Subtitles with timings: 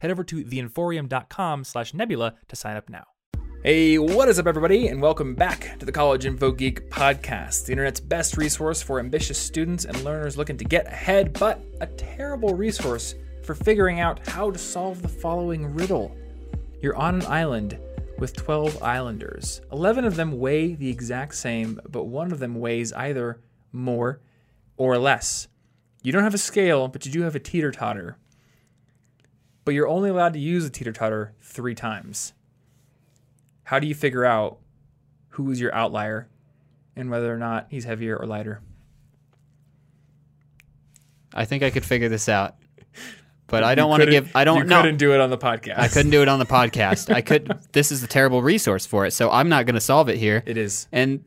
[0.00, 3.04] Head over to theinforium.com slash nebula to sign up now.
[3.62, 7.72] Hey, what is up, everybody, and welcome back to the College Info Geek podcast, the
[7.72, 12.54] internet's best resource for ambitious students and learners looking to get ahead, but a terrible
[12.54, 16.16] resource for figuring out how to solve the following riddle.
[16.80, 17.78] You're on an island
[18.18, 19.62] with 12 islanders.
[19.72, 23.40] 11 of them weigh the exact same, but one of them weighs either
[23.72, 24.20] more
[24.76, 25.48] or less.
[26.02, 28.16] You don't have a scale, but you do have a teeter totter
[29.66, 32.32] but you're only allowed to use a teeter totter three times.
[33.64, 34.58] How do you figure out
[35.30, 36.28] who is your outlier
[36.94, 38.62] and whether or not he's heavier or lighter?
[41.34, 42.54] I think I could figure this out.
[43.48, 44.34] But I don't want to give.
[44.34, 44.82] I don't You know.
[44.82, 45.78] couldn't do it on the podcast.
[45.78, 47.14] I couldn't do it on the podcast.
[47.14, 47.56] I could.
[47.70, 50.42] This is a terrible resource for it, so I'm not going to solve it here.
[50.46, 50.88] It is.
[50.90, 51.24] And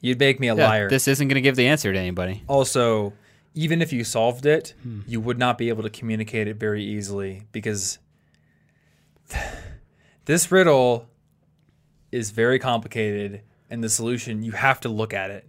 [0.00, 0.88] You'd make me a yeah, liar.
[0.90, 2.42] this isn't going to give the answer to anybody.
[2.48, 3.12] also,
[3.54, 5.00] even if you solved it, Hmm.
[5.06, 7.98] you would not be able to communicate it very easily because
[10.24, 11.08] this riddle
[12.10, 15.46] is very complicated, and the solution you have to look at it.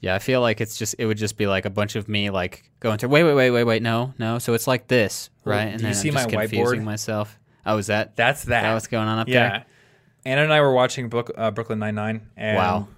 [0.00, 0.94] Yeah, I feel like it's just.
[0.98, 3.50] It would just be like a bunch of me like going to wait, wait, wait,
[3.50, 3.82] wait, wait.
[3.82, 4.38] No, no.
[4.38, 5.62] So it's like this, right?
[5.64, 6.84] And you then see I'm just my confusing whiteboard?
[6.84, 7.38] myself.
[7.64, 8.62] Oh, is that That's that.
[8.62, 9.34] that what's going on up there?
[9.34, 9.48] Yeah.
[9.50, 9.64] there?
[10.24, 12.88] Anna and I were watching uh, Brooklyn Nine Nine, and Wow.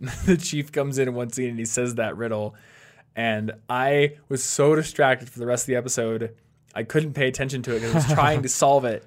[0.26, 2.54] the chief comes in in one scene and he says that riddle,
[3.16, 6.34] and I was so distracted for the rest of the episode,
[6.74, 9.04] I couldn't pay attention to it because I was trying to solve it,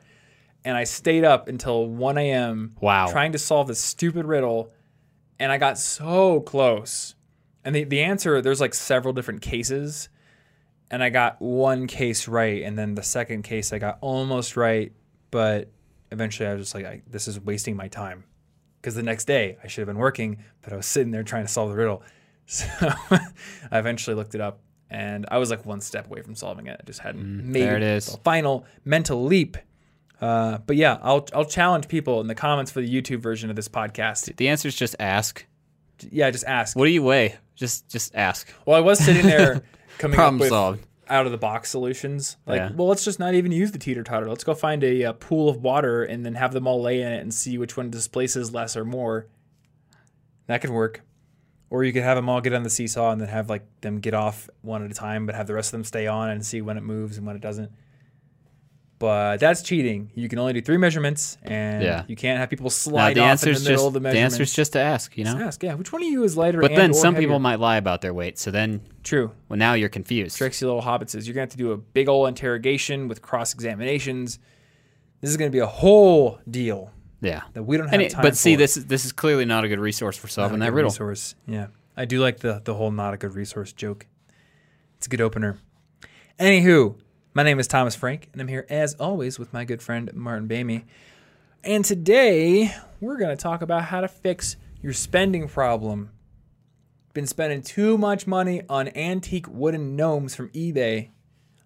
[0.63, 2.75] and I stayed up until one a.m.
[2.79, 3.07] Wow.
[3.11, 4.71] trying to solve this stupid riddle,
[5.39, 7.15] and I got so close,
[7.63, 10.09] and the the answer there's like several different cases.
[10.89, 14.93] And I got one case right, and then the second case I got almost right,
[15.31, 15.69] but
[16.11, 18.23] eventually I was just like, I, this is wasting my time.
[18.79, 21.43] Because the next day I should have been working, but I was sitting there trying
[21.45, 22.03] to solve the riddle.
[22.47, 26.67] So I eventually looked it up and I was like one step away from solving
[26.67, 26.79] it.
[26.81, 28.05] I just hadn't made Mm, there it is.
[28.07, 29.57] the final mental leap.
[30.21, 33.55] Uh, but yeah, I'll, I'll challenge people in the comments for the YouTube version of
[33.55, 34.35] this podcast.
[34.37, 35.45] The answer is just ask.
[36.09, 36.75] Yeah, just ask.
[36.77, 37.35] What do you weigh?
[37.55, 38.47] Just just ask.
[38.65, 39.61] Well, I was sitting there
[39.97, 40.85] coming Problem up with solved.
[41.09, 42.37] out of the box solutions.
[42.45, 42.71] Like, Yeah.
[42.75, 44.29] well, let's just not even use the teeter totter.
[44.29, 47.11] Let's go find a, uh pool of water and then have them all lay in
[47.11, 49.27] it and see which one displaces less or more.
[50.47, 51.01] That could work.
[51.69, 53.99] Or you could have them all get on the seesaw and then have like them
[53.99, 56.45] get off one at a time, but have the rest of them stay on and
[56.45, 57.71] see when it moves and when it doesn't.
[58.99, 60.09] But that's cheating.
[60.15, 62.03] You can only do three measurements, and Yeah.
[62.07, 64.17] you can't have people Now, slide the off in the middle just of the the
[64.17, 65.15] answer is just to ask.
[65.15, 65.33] You know.
[65.33, 66.61] Just ask, yeah, which one of you is lighter?
[66.61, 67.27] But and then some heavier?
[67.27, 68.39] people might lie about their weight.
[68.39, 69.31] So then, True.
[69.49, 70.37] well, now you're confused.
[70.37, 71.27] Trixie Little Hobbitses.
[71.27, 74.39] You're gonna have to do a big old interrogation with cross examinations.
[75.21, 76.91] This is gonna be a whole deal
[77.21, 77.41] Yeah.
[77.53, 78.59] that we don't have And it- time but see, for.
[78.59, 80.89] this is this is clearly not a good resource for solving that riddle.
[80.91, 81.35] Resource.
[81.47, 84.05] Yeah, I do like the the whole not a good resource joke.
[84.97, 85.57] It's a good opener.
[86.39, 86.95] Anywho,
[87.33, 90.47] my name is Thomas Frank, and I'm here as always with my good friend Martin
[90.47, 90.83] Boehm.
[91.63, 96.11] And today we're gonna talk about how to fix your spending problem.
[97.13, 101.09] Been spending too much money on antique wooden gnomes from eBay.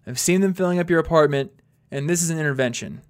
[0.06, 1.52] I've seen them filling up your apartment,
[1.90, 3.02] and this is an intervention.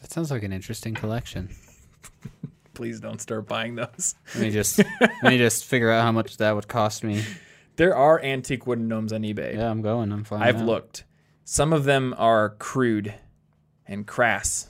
[0.00, 1.50] That sounds like an interesting collection.
[2.74, 4.14] Please don't start buying those.
[4.34, 7.22] Let me just let me just figure out how much that would cost me.
[7.76, 9.56] There are antique wooden gnomes on eBay.
[9.56, 10.12] Yeah, I'm going.
[10.12, 10.42] I'm fine.
[10.42, 11.04] I've looked.
[11.44, 13.12] Some of them are crude
[13.86, 14.68] and crass,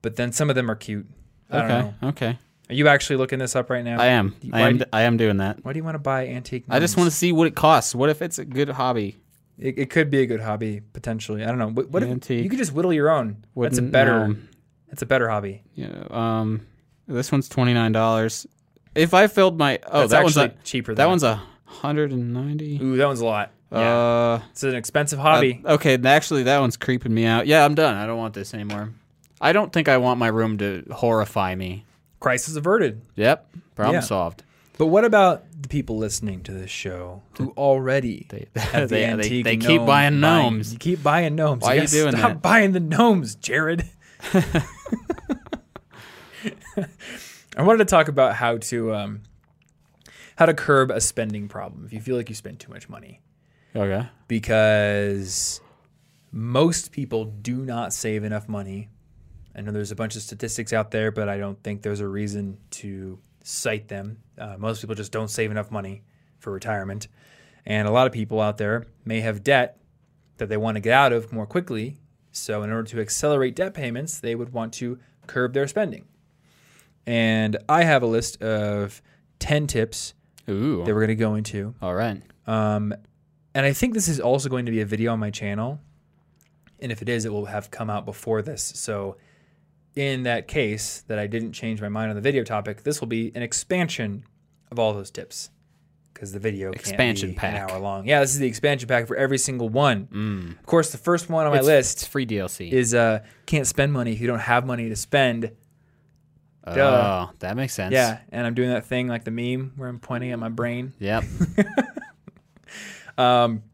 [0.00, 1.06] but then some of them are cute.
[1.50, 1.94] I Okay.
[2.04, 2.38] Okay.
[2.70, 4.00] Are you actually looking this up right now?
[4.00, 4.36] I am.
[4.52, 4.78] I am.
[4.78, 5.64] do- I am doing that.
[5.64, 6.64] Why do you want to buy antique?
[6.70, 7.94] I just want to see what it costs.
[7.96, 9.16] What if it's a good hobby?
[9.60, 11.44] It, it could be a good hobby potentially.
[11.44, 11.68] I don't know.
[11.68, 13.44] What, what if you could just whittle your own?
[13.54, 14.34] That's a better.
[14.88, 15.62] That's a better hobby.
[15.74, 16.02] Yeah.
[16.10, 16.66] Um,
[17.06, 18.46] this one's twenty nine dollars.
[18.94, 20.94] If I filled my oh That's that one's a, cheaper.
[20.94, 22.78] that than one's a hundred and ninety.
[22.82, 23.52] Ooh, that one's a lot.
[23.70, 25.60] Yeah, Uh, it's an expensive hobby.
[25.64, 27.46] uh, okay, actually that one's creeping me out.
[27.46, 27.94] Yeah, I'm done.
[27.96, 28.90] I don't want this anymore.
[29.40, 31.84] I don't think I want my room to horrify me.
[32.18, 33.00] Crisis averted.
[33.14, 34.00] Yep, problem Yeah.
[34.00, 34.42] solved.
[34.80, 39.00] But what about the people listening to this show who already They have the they,
[39.02, 40.72] they, antique they keep gnome buying gnomes.
[40.72, 41.64] You keep buying gnomes.
[41.64, 42.40] Why are you doing stop that?
[42.40, 43.84] buying the gnomes, Jared.
[44.32, 44.64] I
[47.58, 49.20] wanted to talk about how to um,
[50.36, 53.20] how to curb a spending problem if you feel like you spend too much money
[53.76, 54.08] Okay.
[54.28, 55.60] because
[56.32, 58.88] most people do not save enough money.
[59.54, 62.08] I know there's a bunch of statistics out there, but I don't think there's a
[62.08, 64.18] reason to cite them.
[64.40, 66.02] Uh, most people just don't save enough money
[66.38, 67.06] for retirement.
[67.66, 69.78] And a lot of people out there may have debt
[70.38, 71.98] that they want to get out of more quickly.
[72.32, 76.06] So, in order to accelerate debt payments, they would want to curb their spending.
[77.06, 79.02] And I have a list of
[79.40, 80.14] 10 tips
[80.48, 80.84] Ooh.
[80.84, 81.74] that we're going to go into.
[81.82, 82.22] All right.
[82.46, 82.94] Um,
[83.54, 85.80] and I think this is also going to be a video on my channel.
[86.78, 88.62] And if it is, it will have come out before this.
[88.76, 89.16] So,
[89.96, 93.08] in that case that I didn't change my mind on the video topic, this will
[93.08, 94.24] be an expansion
[94.70, 95.50] of all those tips
[96.12, 97.54] because the video Expansion pack.
[97.54, 98.06] an hour long.
[98.06, 100.06] Yeah, this is the expansion pack for every single one.
[100.12, 100.58] Mm.
[100.58, 102.70] Of course, the first one on my it's, list It's free DLC.
[102.70, 105.52] is uh, can't spend money if you don't have money to spend.
[106.66, 107.28] oh, duh.
[107.38, 107.92] that makes sense.
[107.92, 110.92] Yeah, and I'm doing that thing like the meme where I'm pointing at my brain.
[110.98, 111.24] Yep.
[113.18, 113.64] Um,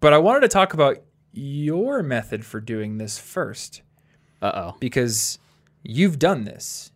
[0.00, 0.98] but I wanted to talk about
[1.32, 3.82] your method for doing this first
[4.42, 4.76] Uh oh.
[4.80, 5.38] because
[5.84, 6.90] you've done this.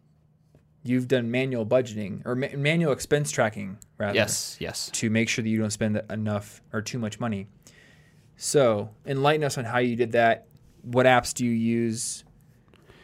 [0.82, 4.14] You've done manual budgeting or ma- manual expense tracking, rather.
[4.14, 4.56] Yes.
[4.60, 4.90] Yes.
[4.94, 7.48] To make sure that you don't spend enough or too much money.
[8.36, 10.46] So, enlighten us on how you did that.
[10.82, 12.24] What apps do you use?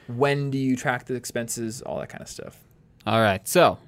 [0.06, 1.82] When do you track the expenses?
[1.82, 2.64] All that kind of stuff.
[3.06, 3.46] All right.
[3.46, 3.78] So,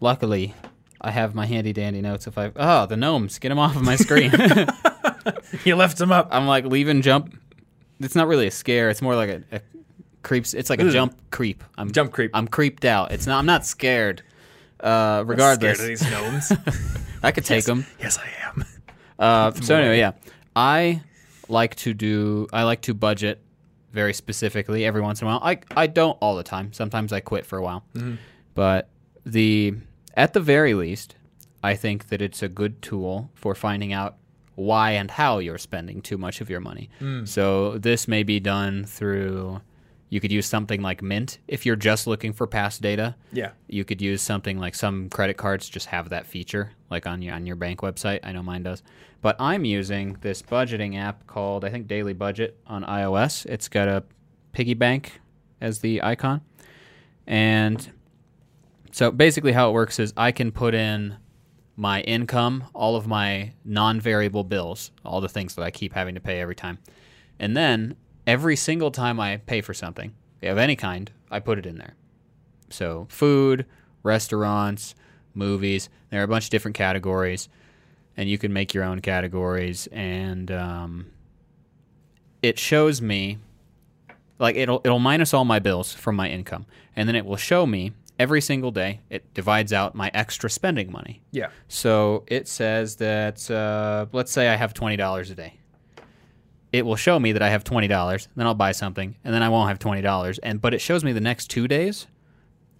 [0.00, 0.54] luckily,
[1.00, 2.26] I have my handy dandy notes.
[2.26, 4.32] If I oh the gnomes, get them off of my screen.
[5.64, 6.28] you left them up.
[6.30, 7.38] I'm like leave leaving jump.
[8.00, 8.90] It's not really a scare.
[8.90, 9.60] It's more like a, a
[10.24, 10.54] creeps.
[10.54, 11.62] It's like a jump creep.
[11.78, 12.32] I'm Jump creep.
[12.34, 13.12] I'm creeped out.
[13.12, 13.38] It's not.
[13.38, 14.22] I'm not scared.
[14.80, 16.52] Uh, regardless, Scared of these gnomes.
[17.22, 17.86] I could take them.
[18.00, 18.64] yes, I am.
[19.18, 20.12] Uh, so anyway, yeah,
[20.56, 21.00] I
[21.48, 22.48] like to do.
[22.52, 23.40] I like to budget
[23.92, 25.40] very specifically every once in a while.
[25.42, 26.72] I I don't all the time.
[26.72, 27.84] Sometimes I quit for a while,
[28.54, 28.88] but
[29.24, 29.74] the
[30.16, 31.14] at the very least,
[31.62, 34.16] I think that it's a good tool for finding out
[34.56, 36.90] why and how you're spending too much of your money.
[37.24, 39.60] So this may be done through.
[40.14, 41.38] You could use something like Mint.
[41.48, 43.50] If you're just looking for past data Yeah.
[43.66, 47.34] you could use something like some credit cards just have that feature like on your
[47.34, 48.20] on your bank website.
[48.22, 48.84] I know mine does.
[49.22, 53.44] But i'm using this budgeting app called i think daily budget on ios.
[53.46, 54.04] It's got a
[54.52, 55.20] piggy bank
[55.60, 56.42] as the icon.
[57.26, 57.90] And
[58.92, 61.16] so basically how it works is i can put in
[61.74, 66.20] my income all of my non-variable bills all the things that i keep having to
[66.20, 66.78] pay every time.
[67.40, 67.96] And then
[68.26, 70.12] every single time i pay for something
[70.42, 71.94] of any kind i put it in there
[72.74, 73.66] so food,
[74.02, 74.94] restaurants,
[75.34, 75.88] movies.
[76.10, 77.48] There are a bunch of different categories,
[78.16, 79.88] and you can make your own categories.
[79.92, 81.06] And um,
[82.42, 83.38] it shows me,
[84.38, 86.66] like it'll it'll minus all my bills from my income,
[86.96, 89.00] and then it will show me every single day.
[89.10, 91.22] It divides out my extra spending money.
[91.30, 91.50] Yeah.
[91.68, 95.58] So it says that uh, let's say I have twenty dollars a day.
[96.74, 98.26] It will show me that I have twenty dollars.
[98.34, 100.38] Then I'll buy something, and then I won't have twenty dollars.
[100.40, 102.06] And but it shows me the next two days.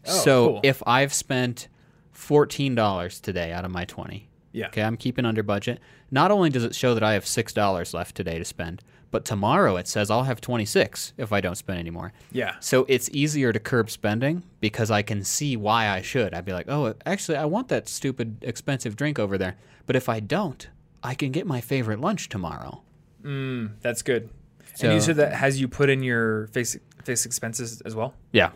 [0.06, 0.61] Oh, so cool.
[0.64, 1.69] if I've spent
[2.12, 4.67] fourteen dollars today out of my twenty, Yeah.
[4.67, 5.81] okay, I'm keeping under budget.
[6.11, 9.25] Not only does it show that I have six dollars left today to spend, but
[9.25, 12.12] tomorrow it says I'll have twenty six if I don't spend anymore.
[12.32, 12.56] Yeah.
[12.61, 16.35] So it's easier to curb spending because I can see why I should.
[16.35, 19.56] I'd be like, oh, actually, I want that stupid expensive drink over there.
[19.87, 20.69] But if I don't,
[21.02, 22.82] I can get my favorite lunch tomorrow.
[23.25, 24.29] Mm, that's good.
[24.75, 28.14] So- and you said that has you put in your fixed fixed expenses as well.
[28.33, 28.50] Yeah.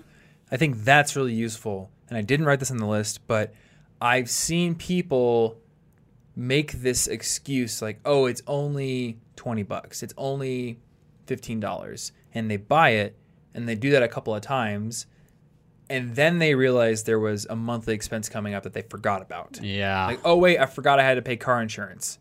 [0.50, 1.90] I think that's really useful.
[2.08, 3.52] And I didn't write this on the list, but
[4.00, 5.58] I've seen people
[6.34, 10.02] make this excuse like, "Oh, it's only 20 bucks.
[10.02, 10.78] It's only
[11.26, 13.16] $15." And they buy it
[13.54, 15.06] and they do that a couple of times.
[15.90, 19.58] And then they realize there was a monthly expense coming up that they forgot about.
[19.62, 20.06] Yeah.
[20.06, 22.18] Like, "Oh, wait, I forgot I had to pay car insurance."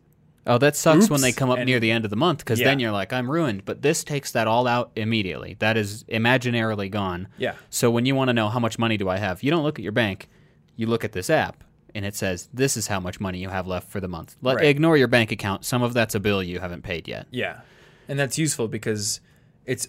[0.48, 2.60] Oh, that sucks when they come up And- near the end of the month because
[2.60, 3.66] then you're like, I'm ruined.
[3.66, 5.56] But this takes that all out immediately.
[5.60, 7.28] That is imaginarily gone.
[7.38, 7.54] Yeah.
[7.70, 9.78] So when you want to know how much money do I have, you don't look
[9.80, 10.30] at your bank.
[10.76, 11.64] You look at this app
[11.96, 14.36] and it says this is how much money you have left for the month.
[14.42, 14.66] Let, Right.
[14.66, 15.66] Ignore your bank account.
[15.66, 17.28] Some of that's a bill you haven't paid yet.
[17.32, 17.62] Yeah,
[18.08, 19.20] and that's useful because
[19.66, 19.88] it's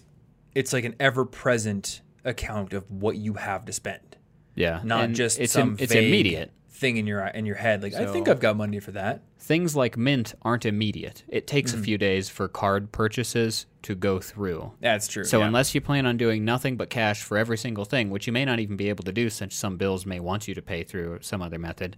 [0.55, 4.17] it's like an ever present account of what you have to spend,
[4.55, 4.81] Yeah.
[4.83, 6.51] not And just it's it's immediate.
[6.79, 7.83] Thing in your in your head.
[7.83, 9.21] Like I think I've got money for that.
[9.37, 11.23] Things like Mint aren't immediate.
[11.27, 11.81] It takes Mm-hmm.
[11.81, 14.71] a few days for card purchases to go through.
[14.79, 15.23] That's true.
[15.23, 15.47] So yeah.
[15.47, 18.45] unless you plan on doing nothing but cash for every single thing, which you may
[18.45, 21.19] not even be able to do since some bills may want you to pay through
[21.21, 21.97] some other method,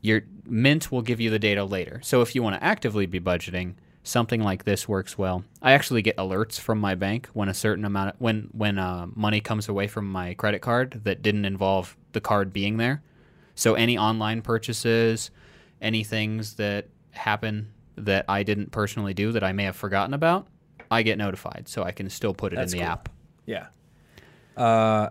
[0.00, 2.00] your Mint will give you the data later.
[2.02, 5.44] So if you want to actively be budgeting, something like this works well.
[5.60, 9.06] I actually get alerts from my bank when a certain amount of, when when uh,
[9.14, 13.02] money comes away from my credit card that didn't involve the card being there.
[13.54, 15.30] So any online purchases,
[15.80, 20.46] any things that happen that I didn't personally do that I may have forgotten about,
[20.90, 22.92] I get notified, so I can still put it That's in the cool.
[22.92, 23.08] app.
[23.46, 23.66] Yeah.
[24.56, 25.10] Uh,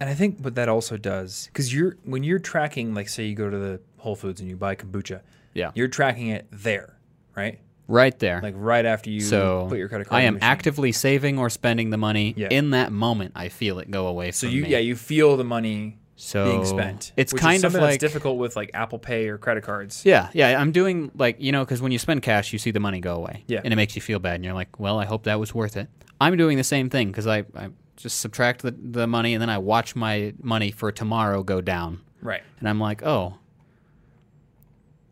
[0.00, 3.34] and I think what that also does, because you're when you're tracking, like say you
[3.34, 5.20] go to the Whole Foods and you buy kombucha,
[5.54, 6.96] Yeah, you're tracking it there,
[7.36, 7.58] right?
[7.88, 8.40] right there.
[8.42, 10.20] Like right after you so put your credit card.
[10.20, 12.48] I am actively saving or spending the money Yeah.
[12.50, 13.32] in that moment.
[13.34, 14.30] I feel it go away.
[14.30, 14.68] So from you me.
[14.68, 17.12] yeah you feel the money so being spent.
[17.16, 20.02] It's which kind of like difficult with like Apple Pay or credit cards.
[20.04, 20.60] Yeah, yeah.
[20.60, 23.14] I'm doing like you know because when you spend cash, you see the money go
[23.14, 23.44] away.
[23.46, 23.60] Yeah.
[23.64, 25.76] and it makes you feel bad, and you're like, well, I hope that was worth
[25.76, 25.88] it.
[26.20, 29.48] I'm doing the same thing because I, I just subtract the, the money and then
[29.50, 32.42] I watch my money for tomorrow go down, Right.
[32.58, 33.38] and I'm like, oh,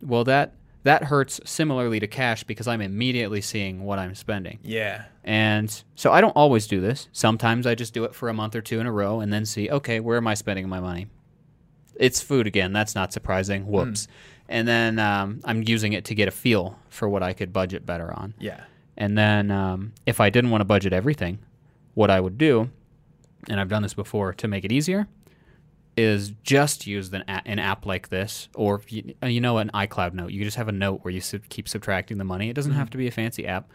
[0.02, 0.52] well that
[0.86, 4.60] that hurts similarly to cash because I'm immediately seeing what I'm spending.
[4.62, 5.06] Yeah.
[5.24, 7.08] And so I don't always do this.
[7.10, 9.44] Sometimes I just do it for a month or two in a row and then
[9.46, 11.08] see, okay, where am I spending my money?
[11.96, 12.72] It's food again.
[12.72, 13.66] That's not surprising.
[13.66, 14.06] Whoops.
[14.48, 17.84] And then um, I'm using it to get a feel for what I could budget
[17.84, 18.34] better on.
[18.38, 18.60] Yeah.
[18.96, 21.40] And then um, if I didn't want to budget everything,
[21.94, 22.70] what I would do,
[23.48, 25.08] and I've done this before to make it easier,
[25.96, 29.70] is just use an, a- an app like this, or you, uh, you know, an
[29.72, 30.30] iCloud note.
[30.30, 32.50] You just have a note where you sub- keep subtracting the money.
[32.50, 33.68] It doesn't have to be a fancy app.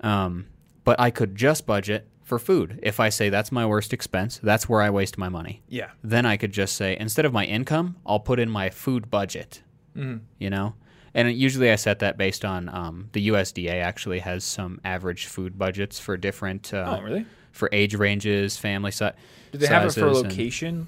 [0.00, 0.46] Um,
[0.84, 2.80] but I could just budget for food.
[2.82, 5.62] If I say that's my worst expense, that's where I waste my money.
[5.68, 5.90] Yeah.
[6.02, 9.62] Then I could just say instead of my income, I'll put in my food budget.
[9.96, 10.20] Mhm.
[10.38, 10.74] You know,
[11.14, 15.58] and usually I set that based on um, the USDA actually has some average food
[15.58, 17.26] budgets for different uh, oh, really?
[17.52, 19.12] for age ranges, family size.
[19.52, 20.86] Do they have it for location,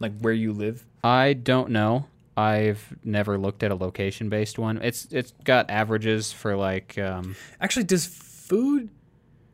[0.00, 0.84] like where you live?
[1.04, 2.06] I don't know.
[2.36, 4.78] I've never looked at a location based one.
[4.82, 8.90] It's it's got averages for like um, Actually, does food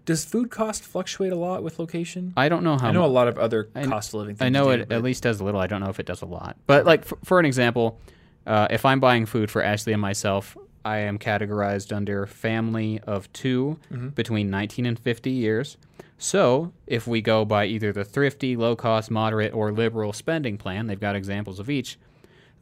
[0.05, 2.33] does food cost fluctuate a lot with location?
[2.37, 4.35] I don't know how I know a lot of other I- cost of living.
[4.35, 5.61] Things I know do, it at least does a little.
[5.61, 6.57] I don't know if it does a lot.
[6.67, 8.01] But like for, for an example,
[8.47, 13.33] uh, if I'm buying food for Ashley and myself, I am categorized under family of
[13.33, 14.09] 2 Mm-hmm.
[14.09, 15.77] between 19 and 50 years.
[16.23, 20.87] So if we go by either the thrifty, low cost, moderate, or liberal spending plan,
[20.87, 21.99] they've got examples of each.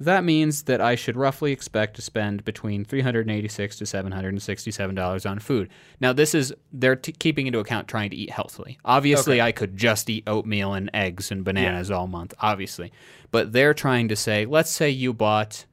[0.01, 5.41] That means that I should roughly expect to spend between 386 to 767 dollars on
[5.41, 5.69] food.
[6.01, 8.79] Now, this is they're t- keeping into account trying to eat healthily.
[8.83, 9.47] Obviously, Okay.
[9.49, 12.91] I could just eat oatmeal and eggs and bananas all month, obviously,
[13.31, 15.67] but they're trying to say, let's say you bought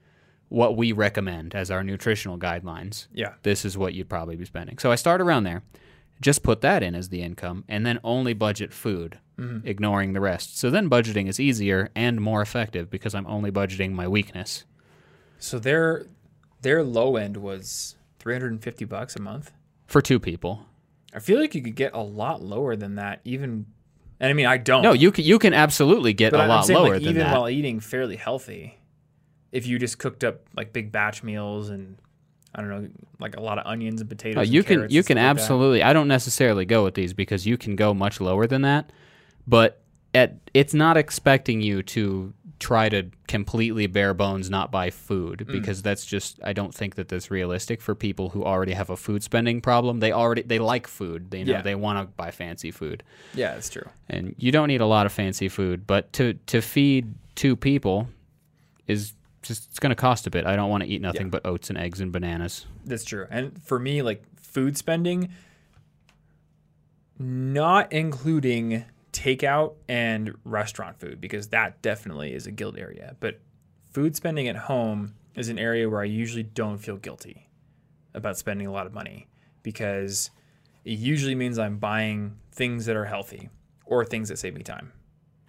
[0.49, 3.07] what we recommend as our nutritional guidelines.
[3.13, 3.35] Yeah.
[3.43, 4.77] This is what you'd probably be spending.
[4.77, 5.63] So I start around there.
[6.21, 9.67] Just put that in as the income and then only budget food, Mm-hmm.
[9.67, 10.57] ignoring the rest.
[10.57, 14.65] So then budgeting is easier and more effective because I'm only budgeting my weakness.
[15.37, 16.07] So their
[16.63, 19.51] their low end was 350 bucks a month.
[19.85, 20.65] For two people.
[21.13, 23.67] I feel like you could get a lot lower than that, even.
[24.19, 24.81] And I mean, I don't.
[24.81, 27.09] No, you can, you can absolutely get but a I'm lot saying, lower like, than
[27.11, 27.37] even that.
[27.37, 28.79] while eating fairly healthy,
[29.51, 31.99] if you just cooked up like big batch meals and
[32.57, 34.45] I don't know, like a lot of onions and potatoes.
[34.47, 35.41] And you can you can stuff like that.
[35.41, 35.83] absolutely.
[35.83, 38.91] I don't necessarily go with these because you can go much lower than that,
[39.47, 39.81] but
[40.15, 45.51] at it's not expecting you to try to completely bare bones not buy food Mm.
[45.51, 48.97] because that's just I don't think that that's realistic for people who already have a
[48.97, 49.99] food spending problem.
[49.99, 51.29] They already they like food.
[51.29, 51.61] They know Yeah.
[51.61, 53.03] they want to buy fancy food.
[53.35, 53.87] Yeah, that's true.
[54.09, 58.09] And you don't need a lot of fancy food, but to to feed two people
[58.87, 59.13] is
[59.47, 60.45] just it's going to cost a bit.
[60.45, 61.31] I don't want to eat nothing Yeah.
[61.31, 62.65] but oats and eggs and bananas.
[62.85, 63.25] That's true.
[63.29, 65.29] And for me, like food spending,
[67.19, 73.15] not including takeout and restaurant food, because that definitely is a guilt area.
[73.19, 73.39] But
[73.91, 77.49] food spending at home is an area where I usually don't feel guilty
[78.13, 79.27] about spending a lot of money
[79.63, 80.29] because
[80.85, 83.49] it usually means I'm buying things that are healthy
[83.85, 84.91] or things that save me time.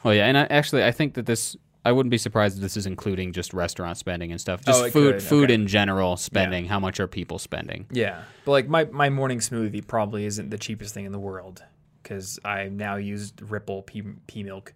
[0.04, 1.56] Oh yeah, and I, actually, I think that this.
[1.88, 4.62] I wouldn't be surprised if this is including just restaurant spending and stuff.
[4.62, 5.54] Just Oh, food, could, food okay.
[5.54, 6.66] in general spending.
[6.66, 7.86] How much are people spending?
[7.90, 11.62] Yeah, but like my my morning smoothie probably isn't the cheapest thing in the world
[12.02, 14.74] because I now use Ripple pea, pea milk,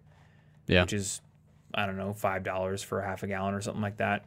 [0.65, 1.21] Yeah, which is
[1.75, 4.25] I don't know five dollars for a half a gallon or something like that,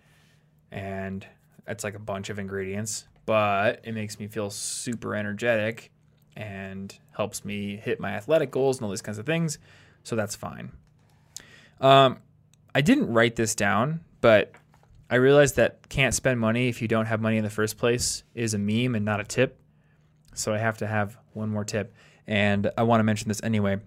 [0.70, 1.26] and
[1.66, 5.90] it's like a bunch of ingredients, but it makes me feel super energetic
[6.36, 9.58] and helps me hit my athletic goals and all these kinds of things,
[10.04, 10.70] so that's fine.
[11.80, 12.18] Um,
[12.76, 14.52] I didn't write this down, but
[15.08, 18.22] I realized that can't spend money if you don't have money in the first place
[18.34, 19.58] is a meme and not a tip.
[20.34, 21.94] So I have to have one more tip.
[22.26, 23.78] And I want to mention this anyway.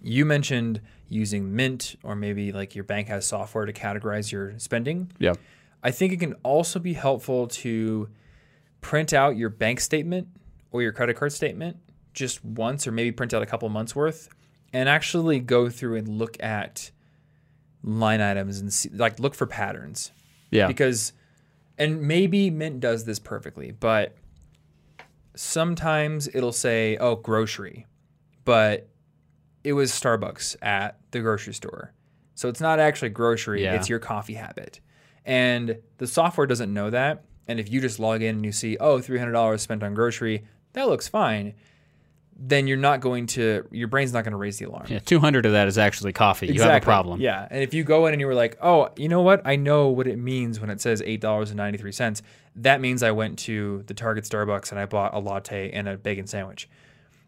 [0.00, 5.10] You mentioned using Mint or maybe like your bank has software to categorize your spending.
[5.18, 5.34] yeah,
[5.82, 8.08] I think it can also be helpful to
[8.82, 10.28] print out your bank statement
[10.70, 11.78] or your credit card statement
[12.14, 14.28] just once or maybe print out a couple months worth
[14.72, 16.92] and actually go through and look at
[17.82, 20.12] line items and see, like look for patterns
[20.50, 20.66] yeah.
[20.66, 21.12] because
[21.78, 24.16] and maybe mint does this perfectly but
[25.36, 27.86] sometimes it'll say, "Oh, grocery,"
[28.44, 28.88] but
[29.62, 31.92] it was Starbucks at the grocery store,
[32.34, 33.62] so it's not actually grocery.
[33.62, 33.74] Yeah.
[33.74, 34.80] It's your coffee habit,
[35.24, 37.24] and the software doesn't know that.
[37.48, 39.94] And if you just log in and you see, "Oh, three hundred dollars spent on
[39.94, 41.54] grocery," that looks fine.
[42.38, 43.66] Then you're not going to.
[43.70, 44.86] Your brain's not going to raise the alarm.
[44.88, 46.48] Yeah, 200 of that is actually coffee.
[46.48, 47.18] You have a problem.
[47.20, 47.48] Yeah.
[47.50, 49.40] And if you go in and you were like, oh, you know what?
[49.46, 52.20] I know what it means when it says $8.93.
[52.56, 55.96] That means I went to the Target Starbucks and I bought a latte and a
[55.96, 56.68] bacon sandwich.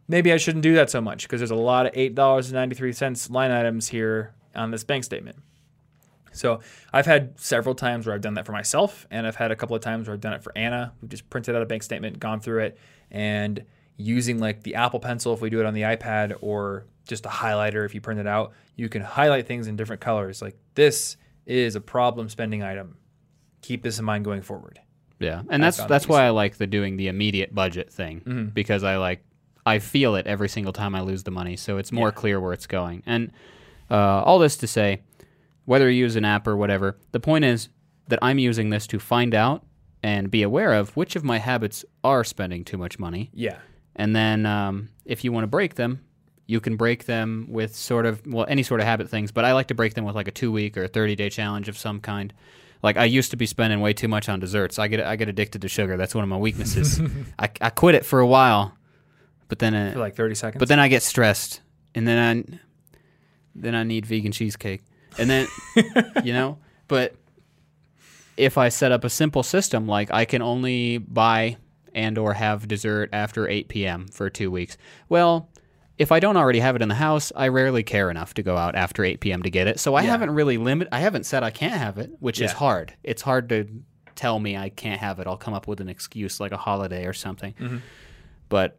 [0.08, 3.88] Maybe I shouldn't do that so much because there's a lot of $8.93 line items
[3.88, 5.36] here on this bank statement.
[6.32, 6.60] So
[6.92, 9.74] I've had several times where I've done that for myself, and I've had a couple
[9.74, 10.92] of times where I've done it for Anna.
[11.00, 12.78] We've just printed out a bank statement, gone through it,
[13.10, 13.64] and
[13.98, 17.28] using like the Apple Pencil if we do it on the iPad, or just a
[17.28, 20.40] highlighter if you print it out, you can highlight things in different colors.
[20.40, 22.96] Like this is a problem spending item.
[23.62, 24.78] Keep this in mind going forward.
[25.18, 28.44] Yeah, and that's that's why I like the doing the immediate budget thing Mm-hmm.
[28.50, 29.24] because I like
[29.66, 32.12] I feel it every single time I lose the money, so it's more Yeah.
[32.12, 33.02] clear where it's going.
[33.04, 33.32] And
[33.90, 35.02] uh, all this to say,
[35.64, 37.68] whether you use an app or whatever, the point is
[38.06, 39.64] that I'm using this to find out
[40.02, 43.58] and be aware of which of my habits are spending too much money, Yeah.
[43.98, 46.00] And then um, if you want to break them.
[46.50, 49.52] You can break them with sort of well any sort of habit things, but I
[49.52, 51.76] like to break them with like a two week or a thirty day challenge of
[51.76, 52.32] some kind.
[52.82, 54.78] Like I used to be spending way too much on desserts.
[54.78, 55.98] I get I get addicted to sugar.
[55.98, 57.02] That's one of my weaknesses.
[57.38, 58.72] I, I quit it for a while,
[59.48, 60.58] but then For uh, like 30 seconds.
[60.58, 61.60] but then I get stressed,
[61.94, 62.58] and then I
[63.54, 64.80] then I need vegan cheesecake,
[65.18, 65.48] and then
[66.24, 66.56] you know.
[66.86, 67.14] But
[68.38, 71.58] if I set up a simple system, like I can only buy
[71.94, 74.06] and or have dessert after 8 p.m.
[74.08, 74.76] for two weeks,
[75.08, 75.48] well.
[75.96, 78.56] If I don't already have it in the house, I rarely care enough to go
[78.56, 79.42] out after 8 p.m.
[79.42, 79.80] to get it.
[79.80, 80.10] So I Yeah.
[80.10, 80.86] haven't really limit.
[80.92, 82.94] I haven't said I can't have it, which is hard.
[83.02, 83.66] It's hard to
[84.14, 85.26] tell me I can't have it.
[85.26, 87.52] I'll come up with an excuse like a holiday or something.
[87.54, 87.78] Mm-hmm.
[88.48, 88.78] But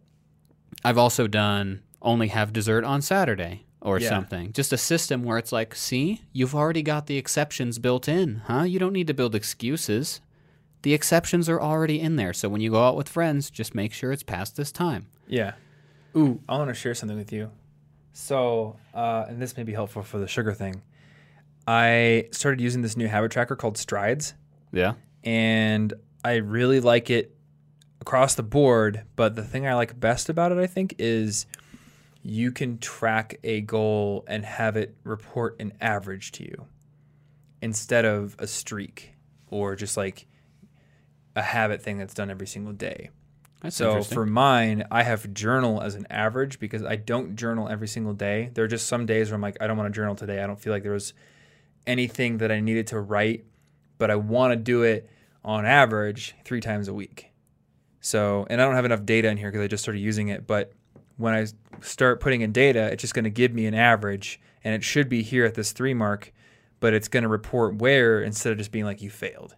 [0.85, 4.07] I've also done only have dessert on Saturday or Yeah.
[4.07, 4.53] something.
[4.53, 8.63] Just a system where it's like, see, you've already got the exceptions built in, huh?
[8.63, 10.21] You don't need to build excuses.
[10.83, 12.33] The exceptions are already in there.
[12.33, 15.07] So when you go out with friends, just make sure it's past this time.
[15.27, 15.53] Yeah.
[16.15, 17.51] Ooh, I want to share something with you.
[18.13, 20.81] So, uh, and this may be helpful for the sugar thing.
[21.67, 24.33] I started using this new habit tracker called Strides,
[24.71, 24.93] Yeah.
[25.23, 27.35] and I really like it
[28.01, 29.03] across the board.
[29.15, 31.45] But the thing I like best about it, I think, is
[32.23, 36.65] you can track a goal and have it report an average to you
[37.61, 39.13] instead of a streak
[39.49, 40.25] or just like
[41.35, 43.09] a habit thing that's done every single day.
[43.61, 47.87] That's So for mine, I have journal as an average because I don't journal every
[47.87, 48.51] single day.
[48.53, 50.41] There are just some days where I'm like, I don't want to journal today.
[50.41, 51.13] I don't feel like there was
[51.85, 53.45] anything that I needed to write,
[53.97, 55.09] but I want to do it
[55.43, 57.31] on average three times a week.
[58.01, 60.47] So, and I don't have enough data in here because I just started using it.
[60.47, 60.71] But
[61.17, 61.45] when I
[61.81, 65.09] start putting in data, it's just going to give me an average, and it should
[65.09, 66.31] be here at this three mark,
[66.79, 69.55] but it's going to report where instead of just being like you failed.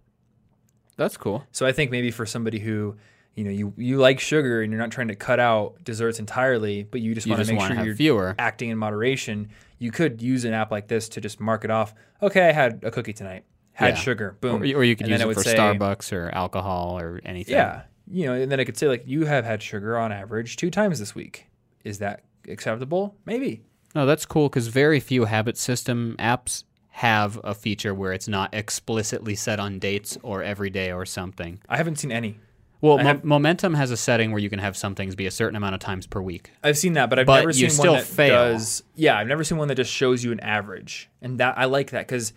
[1.01, 1.45] That's cool.
[1.51, 2.95] So I think maybe for somebody who,
[3.35, 6.83] you know, you, you like sugar and you're not trying to cut out desserts entirely,
[6.83, 8.35] but you just want to make sure you're fewer.
[8.37, 11.93] acting in moderation, you could use an app like this to just mark it off.
[12.21, 13.45] Okay, I had a cookie tonight.
[13.73, 13.95] Had Yeah.
[13.95, 14.37] sugar.
[14.41, 14.61] Boom.
[14.61, 17.55] Or, or you could And use it it for say- Starbucks or alcohol or anything.
[17.55, 17.83] Yeah.
[18.09, 20.69] You know, and then I could say like you have had sugar on average two
[20.69, 21.47] times this week.
[21.85, 23.15] Is that acceptable?
[23.25, 23.63] Maybe.
[23.95, 26.63] No, that's cool because very few habit system apps
[26.95, 31.59] have a feature where it's not explicitly set on dates or every day or something.
[31.69, 32.39] I haven't seen any.
[32.81, 35.31] Well, Mo- have- Momentum has a setting where you can have some things be a
[35.31, 36.51] certain amount of times per week.
[36.63, 38.33] I've seen that, but I've But never seen one that fail.
[38.53, 38.83] does.
[38.95, 41.91] Yeah, I've never seen one that just shows you an average, and that I like
[41.91, 42.33] that because.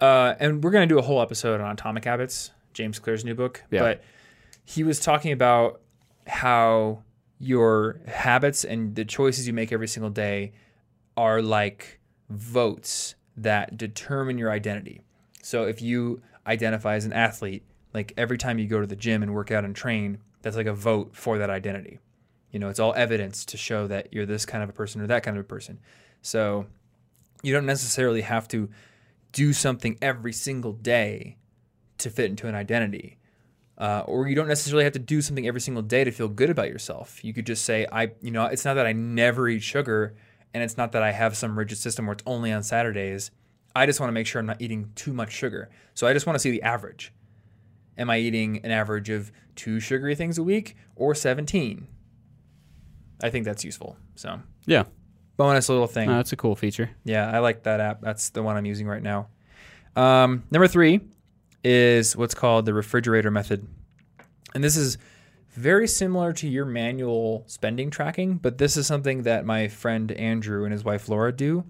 [0.00, 3.62] Uh, and we're gonna do a whole episode on Atomic Habits, James Clear's new book.
[3.70, 3.80] Yeah.
[3.80, 4.02] But
[4.64, 5.80] he was talking about
[6.26, 7.02] how
[7.38, 10.52] your habits and the choices you make every single day
[11.16, 15.00] are like votes that determine your identity.
[15.42, 19.22] So if you identify as an athlete, like every time you go to the gym
[19.22, 22.00] and work out and train, that's like a vote for that identity.
[22.50, 25.06] You know, it's all evidence to show that you're this kind of a person or
[25.06, 25.80] that kind of a person.
[26.22, 26.66] So
[27.42, 28.70] you don't necessarily have to
[29.32, 31.36] do something every single day
[31.98, 33.18] to fit into an identity.
[33.76, 36.48] Uh, or you don't necessarily have to do something every single day to feel good
[36.48, 37.24] about yourself.
[37.24, 40.14] You could just say, I, you know, it's not that I never eat sugar
[40.54, 43.30] and it's not that I have some rigid system where it's only on Saturdays.
[43.76, 45.68] I just want to make sure I'm not eating too much sugar.
[45.94, 47.12] So I just want to see the average.
[47.98, 51.86] Am I eating an average of two sugary things a week or 17?
[53.22, 53.96] I think that's useful.
[54.14, 54.84] So, Yeah,
[55.36, 56.08] bonus little thing.
[56.08, 56.90] no, that's a cool feature.
[57.04, 58.00] Yeah, I like that app.
[58.00, 59.28] That's the one I'm using right now.
[59.96, 61.00] Um, number three
[61.62, 63.66] is what's called the refrigerator method.
[64.54, 64.98] And this is
[65.54, 70.64] very similar to your manual spending tracking, but this is something that my friend Andrew
[70.64, 71.64] and his wife Laura do.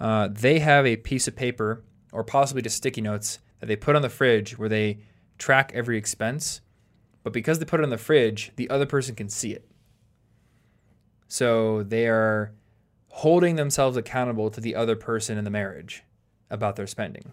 [0.00, 3.96] Uh, they have a piece of paper or possibly just sticky notes that they put
[3.96, 4.98] on the fridge where they
[5.36, 6.60] track every expense.
[7.24, 9.68] But because they put it on the fridge, the other person can see it.
[11.26, 12.52] So they are
[13.08, 16.04] holding themselves accountable to the other person in the marriage
[16.50, 17.32] about their spending.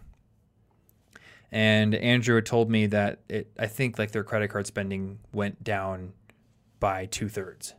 [1.55, 5.63] And Andrew had told me that it, I think like their credit card spending went
[5.63, 6.11] down
[6.81, 7.73] by two thirds.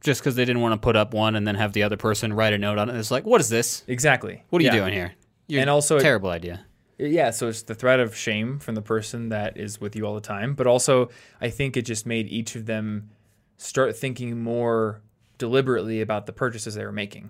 [0.00, 2.32] Just because they didn't want to put up one and then have the other person
[2.32, 2.96] write a note on it.
[2.96, 3.84] It's like, what is this?
[3.86, 4.42] Exactly.
[4.48, 4.72] What are Yeah.
[4.72, 5.12] you doing here?
[5.48, 6.64] You're And also it- terrible idea.
[6.96, 10.14] Yeah, so it's the threat of shame from the person that is with you all
[10.14, 11.10] the time, but also
[11.42, 13.10] I think it just made each of them
[13.58, 15.02] start thinking more
[15.36, 17.28] deliberately about the purchases they were making.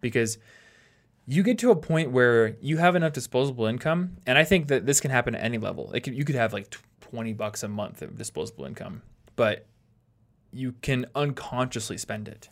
[0.00, 0.38] Because
[1.30, 4.84] you get to a point where you have enough disposable income, and I think that
[4.84, 5.92] this can happen at any level.
[5.92, 9.02] It could, you could have like 20 bucks a month of disposable income,
[9.36, 9.66] but
[10.52, 12.48] you can unconsciously spend it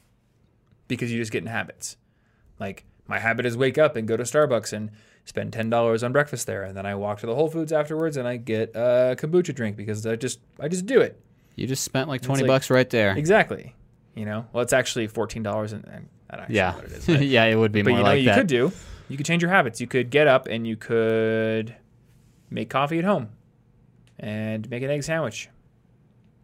[0.86, 1.96] because you just get in habits.
[2.60, 4.90] Like my habit is wake up and go to Starbucks and
[5.24, 8.16] spend ten dollars on breakfast there, and then I walk to the Whole Foods afterwards
[8.16, 11.20] and I get a kombucha drink because I just I just do it.
[11.56, 13.16] You just spent like 20 like- bucks right there.
[13.16, 13.74] Exactly.
[14.14, 16.74] You know, well, it's actually fourteen dollars, and, actually yeah.
[16.74, 17.06] what it is.
[17.06, 18.36] But, yeah, it would be but more you know, like you that.
[18.36, 18.72] could do.
[19.08, 19.80] You could change your habits.
[19.80, 21.74] You could get up and you could
[22.50, 23.28] make coffee at home,
[24.18, 25.48] and make an egg sandwich.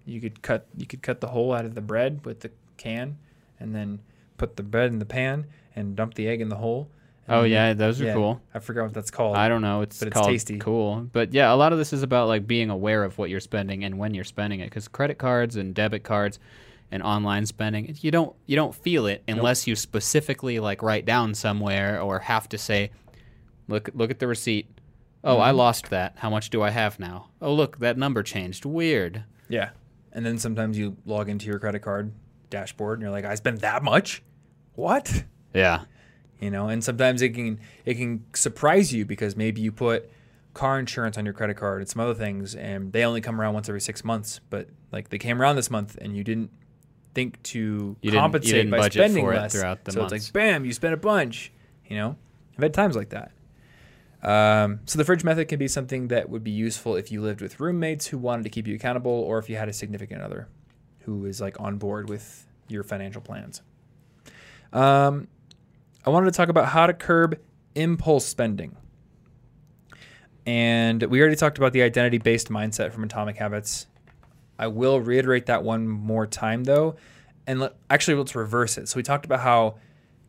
[0.07, 3.19] You could cut you could cut the hole out of the bread with the can,
[3.61, 4.01] and then
[4.37, 6.91] put the bread in the pan and dump the egg in the hole.
[7.27, 8.41] Oh, yeah, those are yeah, cool.
[8.53, 9.37] I forgot what that's called.
[9.37, 9.81] I don't know.
[9.81, 10.59] It's But it's called tasty.
[10.59, 11.09] cool.
[11.11, 13.83] But yeah, a lot of this is about like being aware of what you're spending
[13.85, 14.67] and when you're spending it.
[14.67, 16.39] Because credit cards and debit cards
[16.95, 21.35] and online spending, you don't you don't feel it unless you specifically like write down
[21.35, 22.93] somewhere or have to say,
[23.67, 24.69] look look at the receipt.
[25.25, 25.43] Oh, Mm-hmm.
[25.43, 26.15] I lost that.
[26.19, 27.31] How much do I have now?
[27.43, 28.65] Oh, look, that number changed.
[28.65, 29.25] Weird.
[29.49, 29.71] Yeah.
[30.13, 32.13] And then sometimes you log into your credit card
[32.49, 34.23] dashboard and you're like, I spent that much?
[34.77, 35.25] What?
[35.53, 35.85] Yeah.
[36.41, 40.09] You know, and sometimes it can it can surprise you because maybe you put
[40.53, 43.55] car insurance on your credit card and some other things and they only come around
[43.55, 46.51] once every six months, but like they came around this month and you didn't
[47.15, 49.53] think to You compensate by spending less.
[49.53, 51.53] throughout the so it's like bam, you spent a bunch.
[51.87, 52.17] You know?
[52.57, 53.33] I've had times like that.
[54.23, 57.43] Um, so the fridge method can be something that would be useful if you lived
[57.43, 60.49] with roommates who wanted to keep you accountable, or if you had a significant other
[61.01, 63.61] who is like on board with your financial plans.
[64.73, 65.29] Um,
[66.07, 67.39] I wanted to talk about how to curb
[67.75, 68.77] impulse spending.
[70.47, 73.87] And we already talked about the identity based mindset from Atomic Habits.
[74.59, 76.97] I will reiterate that one more time though.
[77.47, 78.89] And let, actually, let's reverse it.
[78.89, 79.77] So we talked about how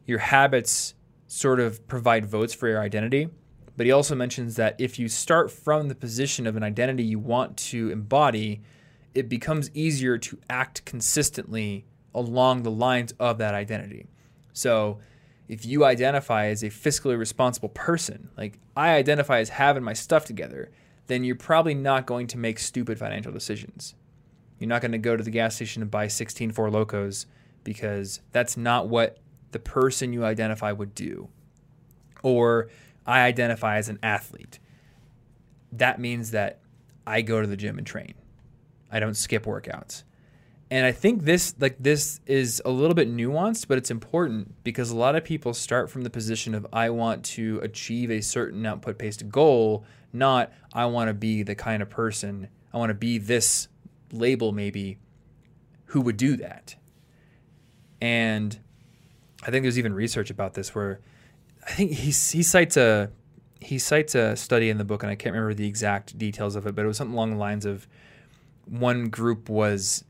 [0.05, 0.95] your habits
[1.27, 3.29] sort of provide votes for your identity.
[3.77, 7.19] But he also mentions that if you start from the position of an identity you
[7.19, 8.61] want to embody,
[9.13, 14.07] it becomes easier to act consistently along the lines of that identity.
[14.53, 14.99] So
[15.47, 20.25] if you identify as a fiscally responsible person, like I identify as having my stuff
[20.25, 20.71] together,
[21.07, 23.95] then you're probably not going to make stupid financial decisions.
[24.59, 27.25] You're not going to go to the gas station and buy 16 Four Lokos
[27.63, 29.17] because that's not what
[29.51, 31.29] the person you identify would do.
[32.23, 32.69] Or
[33.05, 34.59] I identify as an athlete.
[35.71, 36.61] That means that
[37.05, 38.13] I go to the gym and train.
[38.91, 40.03] I don't skip workouts.
[40.71, 44.89] And I think this like this is a little bit nuanced, but it's important because
[44.89, 48.65] a lot of people start from the position of I want to achieve a certain
[48.65, 52.95] output based goal, not I want to be the kind of person, I want to
[52.95, 53.67] be this
[54.17, 54.97] label maybe
[55.85, 56.75] who would do that.
[58.01, 58.59] And
[59.43, 60.99] I think there's even research about this where
[61.65, 63.11] I think he he cites a
[63.61, 66.67] he cites a study in the book and I can't remember the exact details of
[66.67, 67.87] it, but it was something along the lines of
[68.65, 70.03] one group was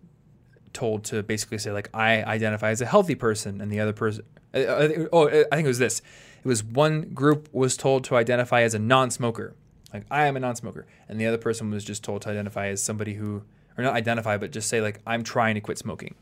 [0.73, 4.25] told to basically say like I identify as a healthy person and the other person
[4.53, 6.01] uh, uh, oh I think it was this.
[6.43, 9.55] It was one group was told to identify as a non-smoker.
[9.93, 10.85] Like I am a non-smoker.
[11.09, 13.43] And the other person was just told to identify as somebody who
[13.77, 16.15] or not identify but just say like I'm trying to quit smoking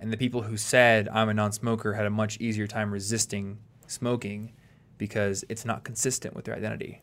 [0.00, 4.52] and the people who said I'm a non-smoker had a much easier time resisting smoking
[4.98, 7.02] because it's not consistent with their identity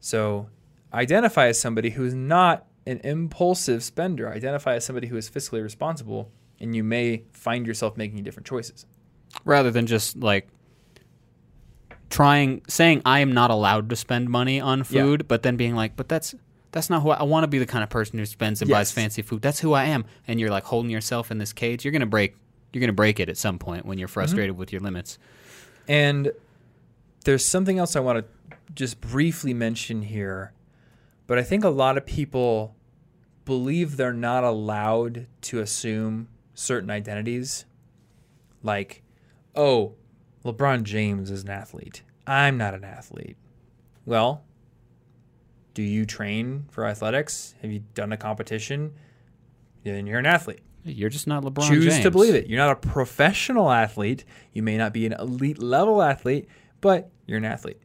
[0.00, 0.48] so
[0.92, 4.32] identify as somebody who's not an impulsive spender.
[4.32, 8.86] Identify as somebody who is fiscally responsible, and you may find yourself making different choices.
[9.44, 10.48] rather than just like
[12.08, 14.84] trying saying I am not allowed to spend money on Yeah.
[14.84, 16.34] food, but then being like, but that's
[16.72, 18.70] that's not who I, I want to be the kind of person who spends and
[18.70, 19.42] buys fancy food.
[19.42, 20.04] That's who I am.
[20.26, 21.84] And you're like holding yourself in this cage.
[21.84, 22.36] You're gonna break.
[22.72, 24.14] You're gonna break it at some point when you're mm-hmm.
[24.14, 25.18] frustrated with your limits.
[25.88, 26.32] And
[27.24, 30.52] there's something else I want to just briefly mention here,
[31.26, 32.76] but I think a lot of people
[33.44, 37.64] believe they're not allowed to assume certain identities.
[38.62, 39.02] Like,
[39.56, 39.94] oh,
[40.44, 42.02] LeBron James is an athlete.
[42.26, 43.36] I'm not an athlete.
[44.04, 44.44] Well,
[45.80, 47.54] do you train for athletics?
[47.62, 48.92] Have you done a competition?
[49.82, 50.60] Then you're an athlete.
[50.84, 51.68] You're just not LeBron James.
[51.70, 52.02] Choose James.
[52.02, 52.48] to believe it.
[52.48, 54.26] You're not a professional athlete.
[54.52, 56.48] You may not be an elite level athlete,
[56.82, 57.80] but you're an athlete.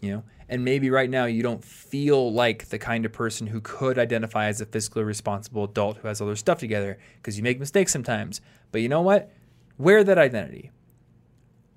[0.00, 3.60] You know, and maybe right now you don't feel like the kind of person who
[3.62, 7.42] could identify as a fiscally responsible adult who has all their stuff together because you
[7.42, 8.40] make mistakes sometimes.
[8.70, 9.32] But you know what?
[9.76, 10.70] Wear that identity.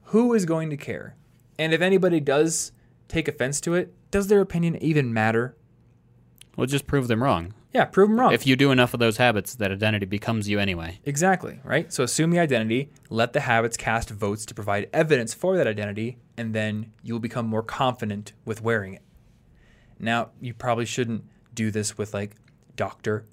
[0.03, 1.15] Who is going to care?
[1.57, 2.73] And if anybody does
[3.11, 5.55] take offense to it, does their opinion even matter?
[6.55, 7.53] Well, just prove them wrong.
[7.73, 8.33] Yeah, prove them wrong.
[8.33, 10.99] If you do enough of those habits, that identity becomes you anyway.
[11.05, 11.91] Exactly, right?
[11.93, 16.17] So assume the identity, let the habits cast votes to provide evidence for that identity,
[16.35, 19.01] and then you'll become more confident with wearing it.
[19.99, 22.35] Now, you probably shouldn't do this with like
[22.75, 23.25] doctor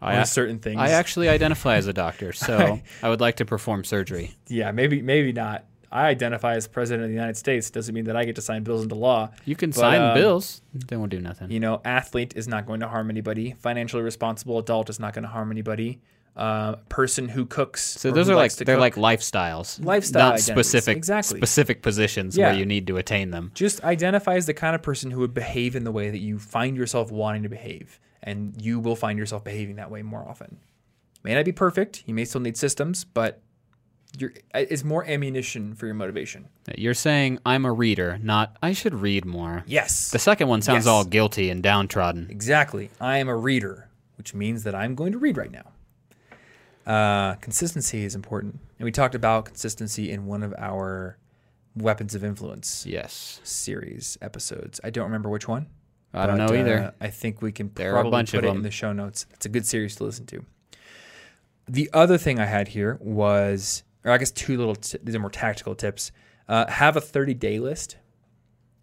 [0.00, 0.78] I, on certain things.
[0.78, 4.34] I actually identify as a doctor, so I would like to perform surgery.
[4.46, 5.66] yeah, maybe maybe not.
[5.90, 8.62] I identify as president of the United States doesn't mean that I get to sign
[8.62, 9.30] bills into law.
[9.44, 11.50] You can But, sign um, bills; they won't do nothing.
[11.50, 13.52] You know, athlete is not going to harm anybody.
[13.58, 16.00] Financially responsible adult is not going to harm anybody.
[16.36, 17.82] Uh, person who cooks.
[17.82, 18.80] so those are like they're cook.
[18.80, 21.36] like lifestyles, Lifestyle not identities, specific exactly.
[21.40, 22.50] specific positions Yeah.
[22.50, 23.50] where you need to attain them.
[23.54, 26.38] just identify as the kind of person who would behave in the way that you
[26.38, 30.58] find yourself wanting to behave and you will find yourself behaving that way more often
[31.24, 33.42] may not be perfect you may still need systems but
[34.16, 38.94] you're, it's more ammunition for your motivation You're saying I'm a reader, not I should
[38.94, 39.64] read more.
[39.66, 40.86] yes The second one sounds Yes.
[40.86, 42.26] all guilty and downtrodden.
[42.30, 45.70] exactly i am a reader which means that i'm going to read right now
[46.86, 51.18] uh, consistency is important and we talked about consistency in one of our
[51.76, 55.66] weapons of influence Yes, series episodes i don't remember which one
[56.14, 56.78] I don't know either.
[56.78, 58.56] uh, I think we can There probably put it them.
[58.56, 59.26] in the show notes.
[59.34, 60.42] It's a good series to listen to.
[61.68, 65.18] The other thing I had here was, or I guess two little, t- these are
[65.20, 66.10] more tactical tips.
[66.48, 67.96] Uh, have a 30 day list.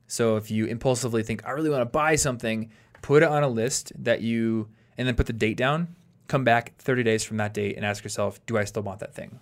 [0.07, 2.69] So if you impulsively think, I really want to buy something,
[3.01, 5.95] put it on a list that you, and then put the date down.
[6.27, 9.13] Come back 30 days from that date and ask yourself, do I still want that
[9.15, 9.39] thing?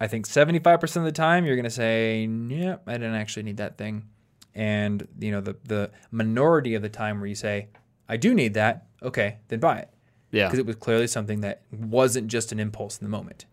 [0.00, 3.56] I think 75% of the time you're going to say, yeah, I didn't actually need
[3.56, 4.08] that thing.
[4.54, 7.68] And, you know, the, the minority of the time where you say,
[8.08, 9.90] I do need that, okay, then buy it.
[10.30, 13.46] yeah, Because it was clearly something that wasn't just an impulse in the moment.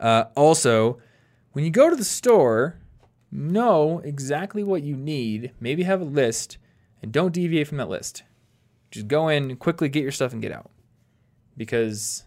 [0.00, 0.98] Uh, also,
[1.52, 2.76] when you go to the store,
[3.30, 5.52] know exactly what you need.
[5.60, 6.58] Maybe have a list
[7.02, 8.22] and don't deviate from that list.
[8.90, 10.70] Just go in, quickly get your stuff and get out.
[11.56, 12.24] Because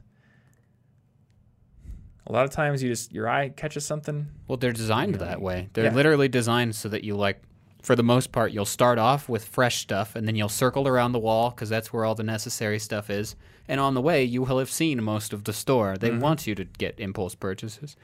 [2.25, 4.27] a lot of times you just your eye catches something.
[4.47, 5.69] Well, they're designed that way.
[5.73, 5.93] They're Yeah.
[5.93, 7.41] literally designed so that you like,
[7.82, 11.12] for the most part, you'll start off with fresh stuff, and then you'll circle around
[11.13, 13.36] the wall because that's where all the necessary stuff is.
[13.67, 15.97] And on the way, you will have seen most of the store.
[15.97, 16.21] They mm-hmm.
[16.21, 17.95] want you to get impulse purchases,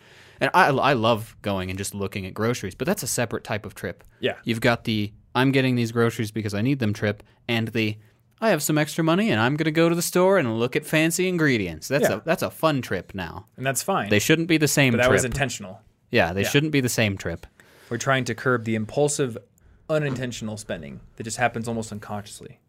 [0.41, 2.75] and I, I love going and just looking at groceries.
[2.75, 4.03] But that's a separate type of trip.
[4.19, 4.35] Yeah.
[4.43, 7.97] You've got the I'm getting these groceries because I need them trip, and the
[8.43, 10.75] I have some extra money and I'm going to go to the store and look
[10.75, 11.87] at fancy ingredients.
[11.87, 12.15] That's Yeah.
[12.15, 13.45] a that's a fun trip now.
[13.55, 14.09] And that's fine.
[14.09, 15.13] They shouldn't be the same but that trip.
[15.13, 15.79] was intentional.
[16.11, 17.47] yeah, they shouldn't be the same trip.
[17.89, 19.37] We're trying to curb the impulsive,
[19.89, 22.59] unintentional spending that just happens almost unconsciously.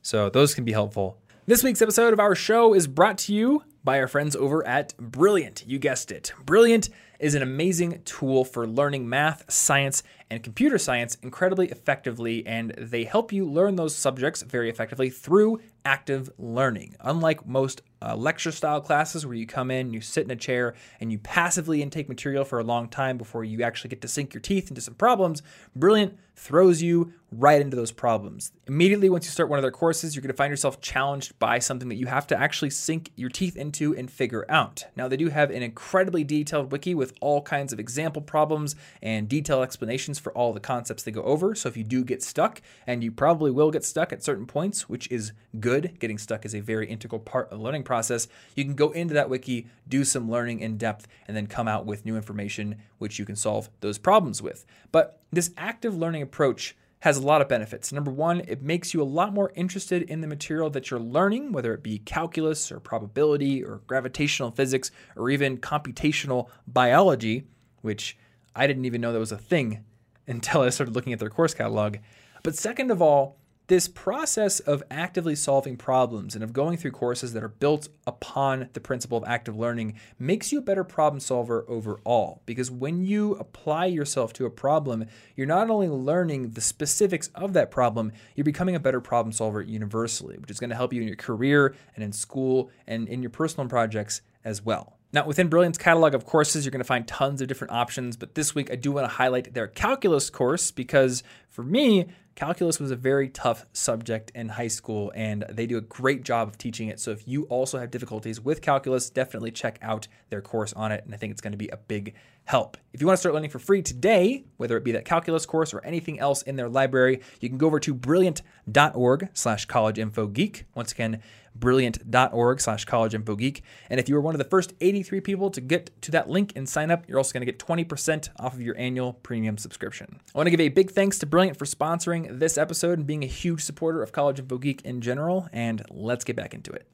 [0.00, 1.18] So those can be helpful.
[1.46, 4.94] This week's episode of our show is brought to you by our friends over at
[4.98, 5.64] Brilliant.
[5.66, 6.34] You guessed it.
[6.44, 12.70] Brilliant is an amazing tool for learning math, science, and computer science incredibly effectively, and
[12.78, 16.94] they help you learn those subjects very effectively through active learning.
[17.00, 20.74] Unlike most uh, lecture style classes where you come in, you sit in a chair,
[21.00, 24.32] and you passively intake material for a long time before you actually get to sink
[24.32, 25.42] your teeth into some problems,
[25.76, 28.50] Brilliant throws you right into those problems.
[28.66, 31.58] Immediately, once you start one of their courses, you're going to find yourself challenged by
[31.58, 34.86] something that you have to actually sink your teeth into and figure out.
[34.96, 39.28] Now, they do have an incredibly detailed wiki with all kinds of example problems and
[39.28, 41.54] detailed explanations for all the concepts they go over.
[41.54, 44.88] So, if you do get stuck, and you probably will get stuck at certain points,
[44.88, 48.64] which is good, getting stuck is a very integral part of the learning process, you
[48.64, 52.04] can go into that wiki, do some learning in depth, and then come out with
[52.04, 54.64] new information which you can solve those problems with.
[54.92, 57.92] But this active learning approach has a lot of benefits.
[57.92, 61.50] Number one, it makes you a lot more interested in the material that you're learning,
[61.50, 67.44] whether it be calculus or probability or gravitational physics or even computational biology,
[67.80, 68.18] which
[68.54, 69.84] I didn't even know that was a thing
[70.26, 71.96] until I started looking at their course catalog.
[72.42, 73.36] But second of all,
[73.70, 78.68] this process of actively solving problems and of going through courses that are built upon
[78.72, 82.42] the principle of active learning makes you a better problem solver overall.
[82.46, 85.04] Because when you apply yourself to a problem,
[85.36, 89.62] you're not only learning the specifics of that problem, you're becoming a better problem solver
[89.62, 93.22] universally, which is going to help you in your career and in school and in
[93.22, 94.96] your personal projects as well.
[95.12, 98.36] Now, within Brilliant's catalog of courses, you're going to find tons of different options, but
[98.36, 102.92] this week I do want to highlight their calculus course because for me, calculus was
[102.92, 106.88] a very tough subject in high school and they do a great job of teaching
[106.88, 107.00] it.
[107.00, 111.04] So if you also have difficulties with calculus, definitely check out their course on it
[111.04, 112.14] and I think it's going to be a big
[112.50, 112.76] help.
[112.92, 115.72] If you want to start learning for free today, whether it be that calculus course
[115.72, 120.64] or anything else in their library, you can go over to brilliant.org slash collegeinfogeek.
[120.74, 121.22] Once again,
[121.54, 123.62] brilliant.org slash collegeinfogeek.
[123.88, 126.52] And if you are one of the first 83 people to get to that link
[126.56, 130.18] and sign up, you're also going to get 20% off of your annual premium subscription.
[130.34, 133.22] I want to give a big thanks to Brilliant for sponsoring this episode and being
[133.22, 135.48] a huge supporter of College Info Geek in general.
[135.52, 136.88] And let's get back into it.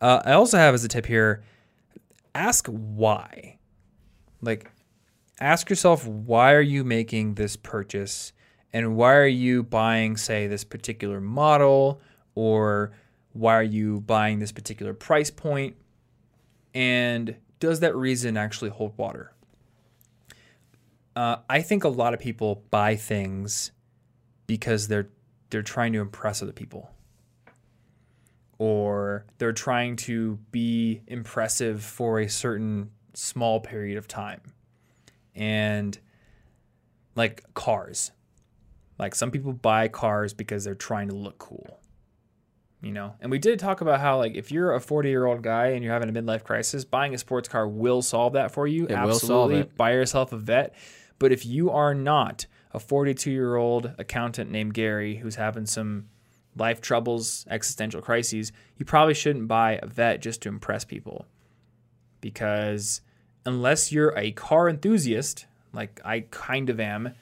[0.00, 1.42] Uh, I also have as a tip here
[2.34, 3.58] ask why.
[4.40, 4.71] Like,
[5.42, 8.32] ask yourself, why are you making this purchase?
[8.72, 12.00] And why are you buying, say, this particular model
[12.34, 12.92] or
[13.32, 15.76] why are you buying this particular price point?
[16.74, 19.32] And does that reason actually hold water?
[21.14, 23.72] Uh, I think a lot of people buy things
[24.46, 25.10] because they're
[25.50, 26.90] they're trying to impress other people,
[28.56, 34.40] or they're trying to be impressive for a certain small period of time,
[35.34, 35.98] and
[37.14, 38.12] like cars,
[38.98, 41.82] like some people buy cars because they're trying to look cool
[42.82, 43.14] you know?
[43.20, 45.82] And we did talk about how like if you're a 40 year old guy and
[45.82, 48.86] you're having a midlife crisis buying a sports car will solve that for you.
[48.86, 49.62] It absolutely.
[49.76, 50.74] buy yourself a Vette.
[51.18, 56.08] But if you are not a 42 year old accountant named gary who's having some
[56.56, 61.26] life troubles existential crises you probably shouldn't buy a Vette just to impress people
[62.20, 63.02] because
[63.44, 67.14] unless you're a car enthusiast like i kind of am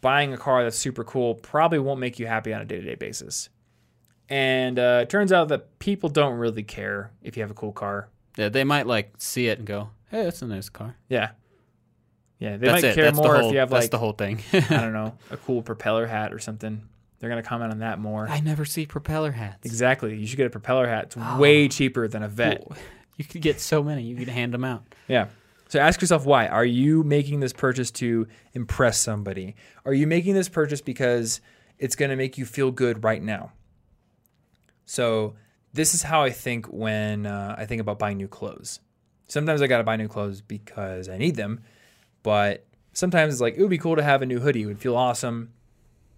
[0.00, 3.48] buying a car that's super cool probably won't make you happy on a day-to-day basis
[4.32, 7.72] and uh, it turns out that people don't really care if you have a cool
[7.72, 8.08] car.
[8.38, 11.32] Yeah, they might like see it and go, "Hey, that's a nice car." Yeah.
[12.38, 12.56] Yeah.
[12.56, 12.94] They that's might it.
[12.94, 14.40] care that's more whole, if you have like, the whole thing.
[14.54, 16.88] I don't know, a cool propeller hat or something.
[17.18, 18.26] They're going to comment on that more.
[18.26, 19.66] I never see propeller hats.
[19.66, 20.16] Exactly.
[20.16, 21.04] You should get a propeller hat.
[21.04, 22.66] It's way cheaper than a Vette.
[23.18, 24.02] You could get so many.
[24.02, 24.82] You could hand them out.
[25.06, 25.26] Yeah.
[25.72, 26.48] So ask yourself why.
[26.48, 29.56] Are you making this purchase to impress somebody?
[29.86, 31.40] Are you making this purchase because
[31.78, 33.52] it's going to make you feel good right now?
[34.84, 35.34] So
[35.72, 38.80] this is how I think when uh, I think about buying new clothes.
[39.28, 41.62] Sometimes I got to buy new clothes because I need them,
[42.22, 44.64] but sometimes it's like it would be cool to have a new hoodie.
[44.64, 45.54] It would feel awesome.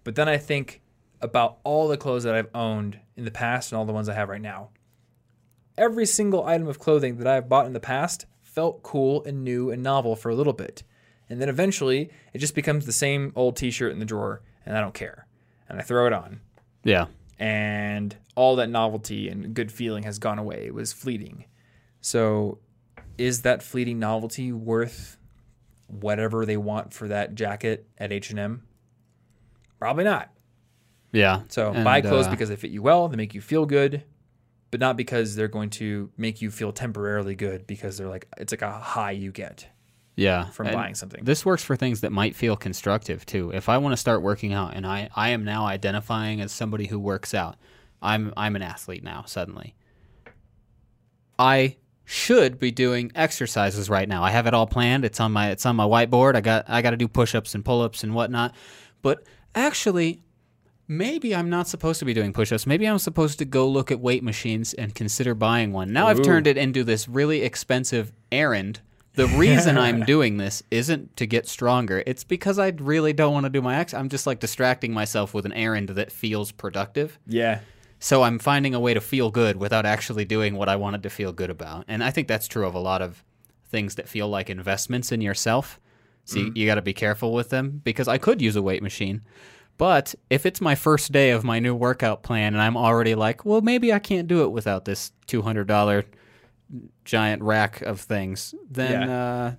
[0.03, 0.81] But then I think
[1.21, 4.15] about all the clothes that I've owned in the past and all the ones I
[4.15, 4.71] have right now.
[5.77, 9.69] Every single item of clothing that I've bought in the past felt cool and new
[9.69, 10.81] and novel for a little bit.
[11.29, 14.77] And then eventually it just becomes the same old t shirt in the drawer and
[14.77, 15.27] I don't care.
[15.67, 16.39] And I throw it on
[16.83, 17.07] Yeah.
[17.39, 20.65] and all that novelty and good feeling has gone away.
[20.65, 21.45] It was fleeting.
[22.01, 22.59] So,
[23.17, 25.17] is that fleeting novelty worth
[25.87, 28.63] whatever they want for that jacket at H&M?
[29.79, 30.29] Probably not.
[31.11, 31.41] Yeah.
[31.47, 34.03] So, And, buy clothes uh, because they fit you well, they make you feel good,
[34.75, 38.51] but not because they're going to make you feel temporarily good because they're like it's
[38.51, 39.65] like a high you get
[40.17, 41.23] yeah from and buying something.
[41.23, 43.51] This works for things that might feel constructive too.
[43.51, 46.87] If I want to start working out, and I, I am now identifying as somebody
[46.87, 47.55] who works out,
[48.01, 49.23] I'm I'm an athlete now.
[49.25, 49.75] Suddenly,
[51.39, 54.23] I should be doing exercises right now.
[54.23, 55.05] I have it all planned.
[55.05, 56.35] It's on my it's on my whiteboard.
[56.35, 58.53] I got I got to do push-ups and pull-ups and whatnot.
[59.01, 59.23] But
[59.55, 60.21] actually,
[60.87, 62.67] maybe I'm not supposed to be doing push-ups.
[62.67, 65.91] Maybe I'm supposed to go look at weight machines and consider buying one.
[65.93, 68.81] Now I've turned it into this really expensive errand.
[69.13, 72.03] The reason I'm doing this isn't to get stronger.
[72.05, 73.93] It's because I really don't want to do my ex.
[73.93, 77.17] I'm just like distracting myself with an errand that feels productive.
[77.27, 77.59] yeah.
[77.97, 81.09] So I'm finding a way to feel good without actually doing what I wanted to
[81.09, 81.85] feel good about.
[81.87, 83.23] And I think that's true of a lot of
[83.67, 85.79] things that feel like investments in yourself.
[86.25, 86.45] So mm.
[86.47, 89.21] you, you got to be careful with them because I could use a weight machine.
[89.77, 93.43] But if it's my first day of my new workout plan and I'm already like,
[93.43, 96.05] well, maybe I can't do it without this $200
[97.03, 99.55] giant rack of things, then uh,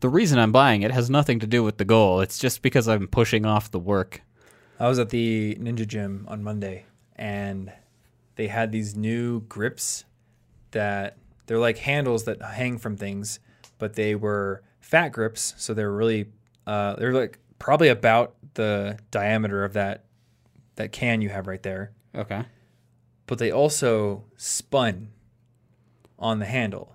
[0.00, 2.20] the reason I'm buying it has nothing to do with the goal.
[2.20, 4.22] It's just because I'm pushing off the work.
[4.78, 6.84] I was at the Ninja Gym on Monday
[7.16, 7.72] and
[8.36, 10.04] they had these new grips
[10.72, 11.16] that
[11.46, 13.40] they're like handles that hang from things,
[13.78, 16.26] but they were fat grips, so they're really
[16.66, 20.04] uh, they're like probably about the diameter of that
[20.76, 21.92] that can you have right there.
[22.14, 22.44] Okay.
[23.26, 25.08] but they also spun
[26.18, 26.94] on the handle.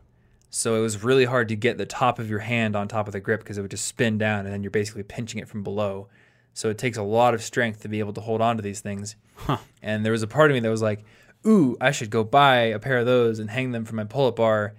[0.49, 3.13] So it was really hard to get the top of your hand on top of
[3.13, 5.63] the grip because it would just spin down and then you're basically pinching it from
[5.63, 6.07] below.
[6.53, 8.81] So it takes a lot of strength to be able to hold on to these
[8.81, 9.15] things.
[9.35, 9.57] Huh.
[9.81, 11.03] And there was a part of me that was like,
[11.47, 14.27] ooh, I should go buy a pair of those and hang them from my pull
[14.27, 14.73] up bar.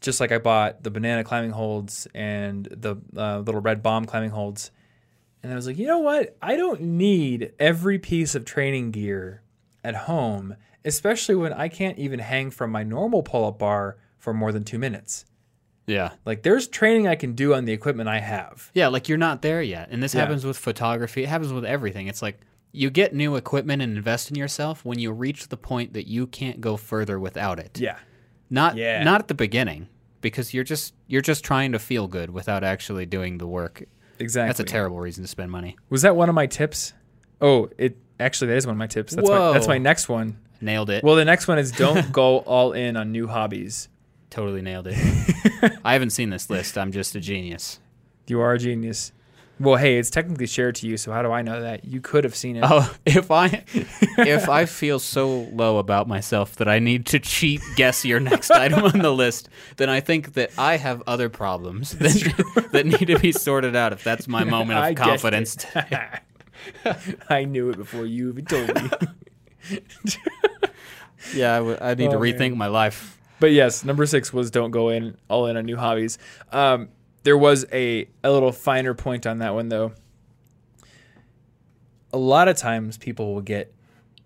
[0.00, 4.30] Just like I bought the banana climbing holds and the uh, little red bomb climbing
[4.30, 4.70] holds.
[5.44, 6.36] And I was like, you know what?
[6.40, 9.42] I don't need every piece of training gear
[9.84, 14.32] at home, especially when I can't even hang from my normal pull up bar for
[14.32, 15.26] more than two minutes.
[15.86, 16.12] Yeah.
[16.24, 18.70] Like, there's training I can do on the equipment I have.
[18.72, 19.88] Yeah, like you're not there yet.
[19.90, 20.22] And this Yeah.
[20.22, 21.24] happens with photography.
[21.24, 22.06] It happens with everything.
[22.08, 22.40] It's like
[22.72, 26.26] you get new equipment and invest in yourself when you reach the point that you
[26.26, 27.78] can't go further without it.
[27.78, 27.98] Yeah.
[28.48, 29.02] Not Yeah.
[29.04, 29.88] not at the beginning
[30.22, 33.84] because you're just you're just trying to feel good without actually doing the work.
[34.18, 34.48] Exactly.
[34.48, 35.76] That's a terrible reason to spend money.
[35.90, 36.92] Was that one of my tips?
[37.40, 39.14] Oh, it actually that is one of my tips.
[39.14, 40.38] That's my, that's my next one.
[40.60, 41.04] Nailed it.
[41.04, 43.88] Well, the next one is don't go all in on new hobbies.
[44.30, 44.96] totally nailed it.
[45.84, 46.78] I haven't seen this list.
[46.78, 47.80] I'm just a genius.
[48.26, 49.12] You are a genius.
[49.60, 51.84] Well, hey, it's technically shared to you, so how do I know that?
[51.84, 52.64] You could have seen it.
[52.66, 53.64] Oh, if I
[54.18, 58.50] if I feel so low about myself that I need to cheat guess your next
[58.50, 63.06] item on the list, then I think that I have other problems that, that need
[63.06, 63.92] to be sorted out.
[63.92, 67.18] If that's my moment of guessed confidence, it.
[67.30, 68.90] I knew it before you even told me.
[71.34, 72.58] yeah, I, w- I need to Oh, rethink man.
[72.58, 73.18] my life.
[73.40, 76.18] But yes, number six was don't go in all in on new hobbies.
[76.52, 76.88] Um,
[77.24, 79.92] there was a, a little finer point on that one though.
[82.12, 83.74] A lot of times people will get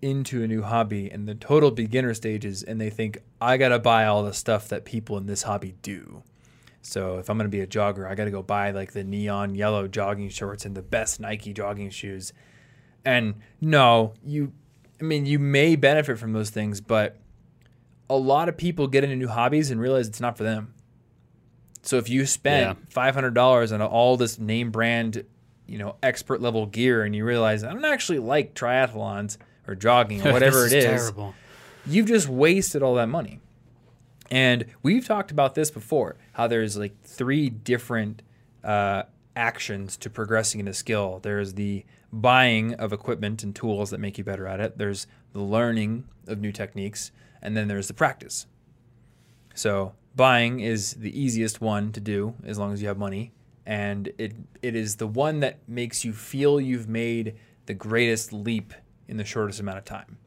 [0.01, 4.05] into a new hobby in the total beginner stages and they think I gotta buy
[4.05, 6.23] all the stuff that people in this hobby do.
[6.81, 9.87] So if I'm gonna be a jogger, I gotta go buy like the neon yellow
[9.87, 12.33] jogging shorts and the best Nike jogging shoes.
[13.03, 14.51] And no, you
[15.01, 17.17] I mean you may benefit from those things, but
[18.09, 20.73] a lot of people get into new hobbies and realize it's not for them.
[21.81, 22.85] So if you spend Yeah.
[22.89, 25.23] five hundred dollars on all this name brand,
[25.67, 30.25] you know, expert level gear, and you realize I don't actually like triathlons or jogging
[30.25, 31.35] or whatever it is, terrible.
[31.85, 33.39] you've just wasted all that money.
[34.31, 38.21] And we've talked about this before, how there's like three different
[38.63, 39.03] uh,
[39.35, 41.19] actions to progressing in a skill.
[41.23, 44.77] There's the buying of equipment and tools that make you better at it.
[44.77, 47.11] There's the learning of new techniques,
[47.41, 48.45] and then there's the practice.
[49.55, 53.31] So buying is the easiest one to do as long as you have money,
[53.65, 57.35] and it it is the one that makes you feel you've made
[57.67, 58.73] the greatest leap
[59.07, 60.17] in the shortest amount of time.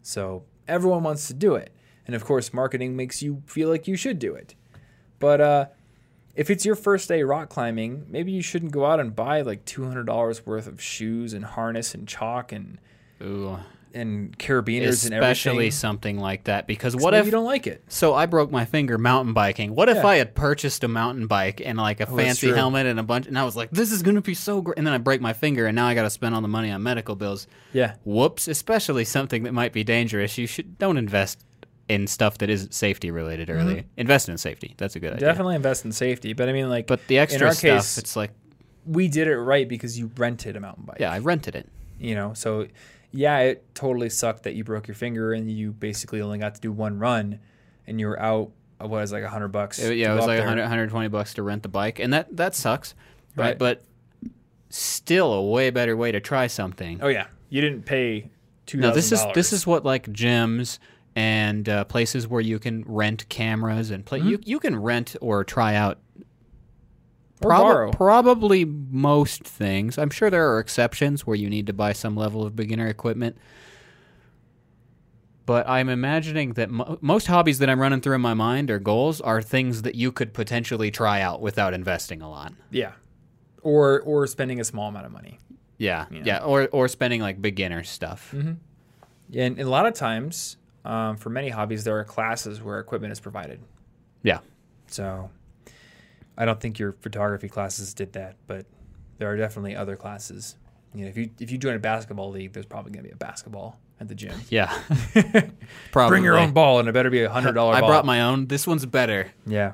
[0.00, 1.74] So everyone wants to do it.
[2.06, 4.54] And of course, marketing makes you feel like you should do it.
[5.18, 5.66] But uh,
[6.34, 9.66] if it's your first day rock climbing, maybe you shouldn't go out and buy like
[9.66, 12.78] $200 worth of shoes and harness and chalk and,
[13.20, 13.58] Ooh.
[13.94, 15.70] And carabiners and Especially everything.
[15.72, 16.66] something like that.
[16.66, 17.82] because what if you don't like it?
[17.88, 19.74] So I broke my finger mountain biking.
[19.74, 20.06] What if Yeah.
[20.06, 22.56] I had purchased a mountain bike and like a Oh, that's fancy true.
[22.56, 24.86] helmet and a bunch, and I was like, "This is gonna be so great," and
[24.86, 26.82] then I break my finger, and now I got to spend all the money on
[26.82, 27.46] medical bills.
[27.72, 27.94] Yeah.
[28.04, 28.48] Whoops!
[28.48, 30.38] Especially something that might be dangerous.
[30.38, 31.44] You should don't invest
[31.88, 33.86] in stuff that isn't safety related early.
[33.96, 34.74] Invest in safety.
[34.76, 35.20] That's a good idea.
[35.20, 35.30] Mm-hmm.
[35.30, 36.34] Definitely invest in safety.
[36.34, 38.32] But I mean, like, But the extra our stuff, case- it's like,
[38.84, 40.98] we did it right because you rented a mountain bike.
[41.00, 41.66] yeah, I rented it.
[42.00, 42.66] you know so
[43.12, 46.60] yeah it totally sucked that you broke your finger and you basically only got to
[46.60, 47.38] do one run
[47.86, 50.36] and you were out what was like a hundred bucks It- yeah, it was like
[50.38, 50.46] there.
[50.46, 52.94] 100, 120 bucks to rent the bike, and that that sucks,
[53.34, 53.46] right?
[53.46, 53.58] Right.
[53.58, 53.82] But
[54.70, 57.00] still, a way better way to try something.
[57.02, 58.30] oh yeah you didn't pay
[58.66, 60.78] two No, this is this is what like gyms
[61.16, 64.20] and uh, places where you can rent cameras and play.
[64.20, 65.98] You you can rent or try out.
[67.40, 67.90] Or prob- borrow.
[67.92, 69.96] Probably most things.
[69.98, 73.36] I'm sure there are exceptions where you need to buy some level of beginner equipment.
[75.46, 78.78] But I'm imagining that mo- most hobbies that I'm running through in my mind or
[78.78, 82.52] goals are things that you could potentially try out without investing a lot.
[82.70, 82.92] yeah
[83.62, 85.38] or or spending a small amount of money
[85.78, 86.22] Yeah, Yeah.
[86.24, 88.32] yeah, or or spending like beginner stuff.
[88.32, 88.58] and,
[89.32, 93.18] and a lot of times um, for many hobbies there are classes where equipment is
[93.20, 93.58] provided
[94.22, 94.38] Yeah,
[94.86, 95.30] so
[96.38, 98.64] i don't think your photography classes did that but
[99.18, 100.56] there are definitely other classes
[100.94, 103.12] you know if you if you join a basketball league there's probably going to be
[103.12, 104.72] a basketball at the gym yeah.
[105.92, 106.08] Probably.
[106.08, 107.74] Bring your own ball, and it better be a hundred dollar.
[107.74, 108.46] I brought my own.
[108.46, 109.32] This one's better.
[109.44, 109.72] yeah.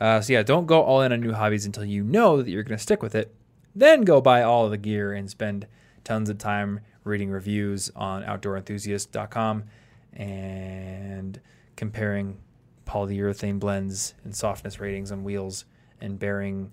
[0.00, 2.62] Uh, so yeah, don't go all in on new hobbies until you know that you're
[2.62, 3.34] going to stick with it.
[3.74, 5.66] Then go buy all of the gear and spend
[6.04, 9.64] tons of time reading reviews on OutdoorEnthusiast.com
[10.12, 11.40] and
[11.76, 12.38] comparing
[12.86, 15.64] polyurethane blends and softness ratings on wheels
[16.00, 16.72] and bearing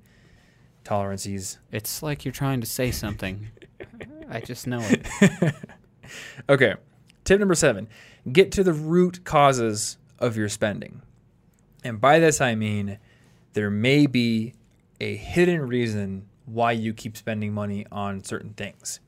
[0.84, 1.58] tolerances.
[1.72, 3.50] It's like you're trying to say something.
[4.30, 5.56] I just know it.
[6.50, 6.76] Okay,
[7.24, 7.88] Tip number seven
[8.32, 11.02] get to the root causes of your spending.
[11.84, 13.00] And by this, I mean
[13.54, 14.54] there may be
[15.00, 19.00] a hidden reason why you keep spending money on certain things.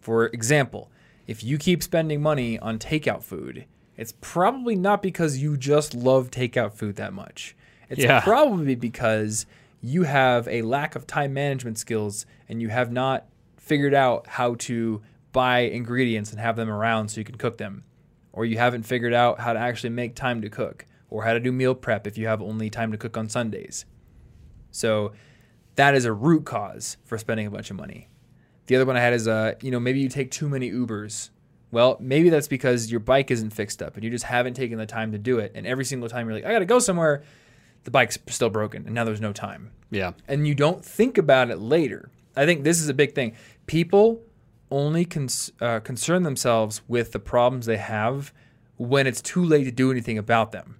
[0.00, 0.90] For example,
[1.26, 3.66] if you keep spending money on takeout food,
[4.00, 7.54] it's probably not because you just love takeout food that much.
[7.90, 8.20] It's Yeah.
[8.22, 9.44] probably because
[9.82, 13.26] you have a lack of time management skills and you have not
[13.58, 17.84] figured out how to buy ingredients and have them around so you can cook them.
[18.32, 21.40] Or you haven't figured out how to actually make time to cook or how to
[21.40, 23.84] do meal prep if you have only time to cook on Sundays.
[24.70, 25.12] So
[25.74, 28.08] that is a root cause for spending a bunch of money.
[28.66, 31.30] The other one I had is, uh, you know, maybe you take too many Ubers.
[31.70, 34.86] Well, maybe that's because your bike isn't fixed up and you just haven't taken the
[34.86, 35.52] time to do it.
[35.54, 37.22] And every single time you're like, I gotta go somewhere,
[37.84, 39.70] the bike's still broken and now there's no time.
[39.90, 40.12] Yeah.
[40.26, 42.10] And you don't think about it later.
[42.36, 43.34] I think this is a big thing.
[43.66, 44.22] People
[44.70, 48.32] only cons- uh, concern themselves with the problems they have
[48.76, 50.76] when it's too late to do anything about them.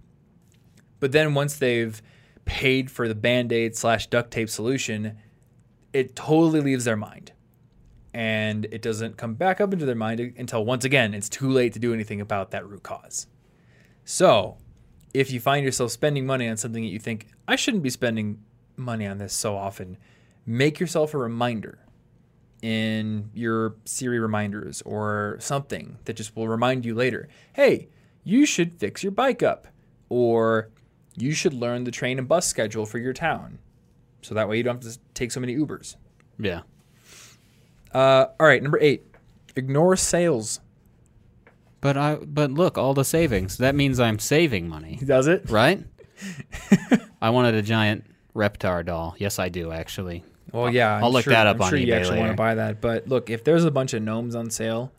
[1.00, 2.00] But then once they've
[2.44, 5.18] paid for the band aid slash duct tape solution,
[5.92, 7.32] it totally leaves their mind.
[8.12, 11.72] And it doesn't come back up into their mind until once again it's too late
[11.74, 13.26] to do anything about that root cause.
[14.04, 14.56] So,
[15.14, 18.42] if you find yourself spending money on something that you think, I shouldn't be spending
[18.76, 19.96] money on this so often,
[20.46, 21.78] make yourself a reminder
[22.62, 27.88] in your Siri reminders or something that just will remind you later hey,
[28.22, 29.66] you should fix your bike up,
[30.08, 30.70] or
[31.16, 33.58] you should learn the train and bus schedule for your town.
[34.22, 35.96] So that way you don't have to take so many Ubers.
[36.38, 36.60] Yeah.
[37.92, 39.04] Uh, all right, number eight,
[39.56, 40.60] ignore sales.
[41.80, 43.56] But I but look, all the savings.
[43.58, 45.48] That means I'm saving money, Does it?
[45.50, 45.82] right?
[47.22, 49.14] I wanted a giant Reptar doll.
[49.18, 50.24] Yes, I do actually.
[50.52, 52.22] Well, yeah, I'll I'm look sure- that up I'm on sure you eBay actually want
[52.28, 52.32] later.
[52.32, 52.80] to buy that.
[52.80, 54.92] But look, if there's a bunch of gnomes on sale,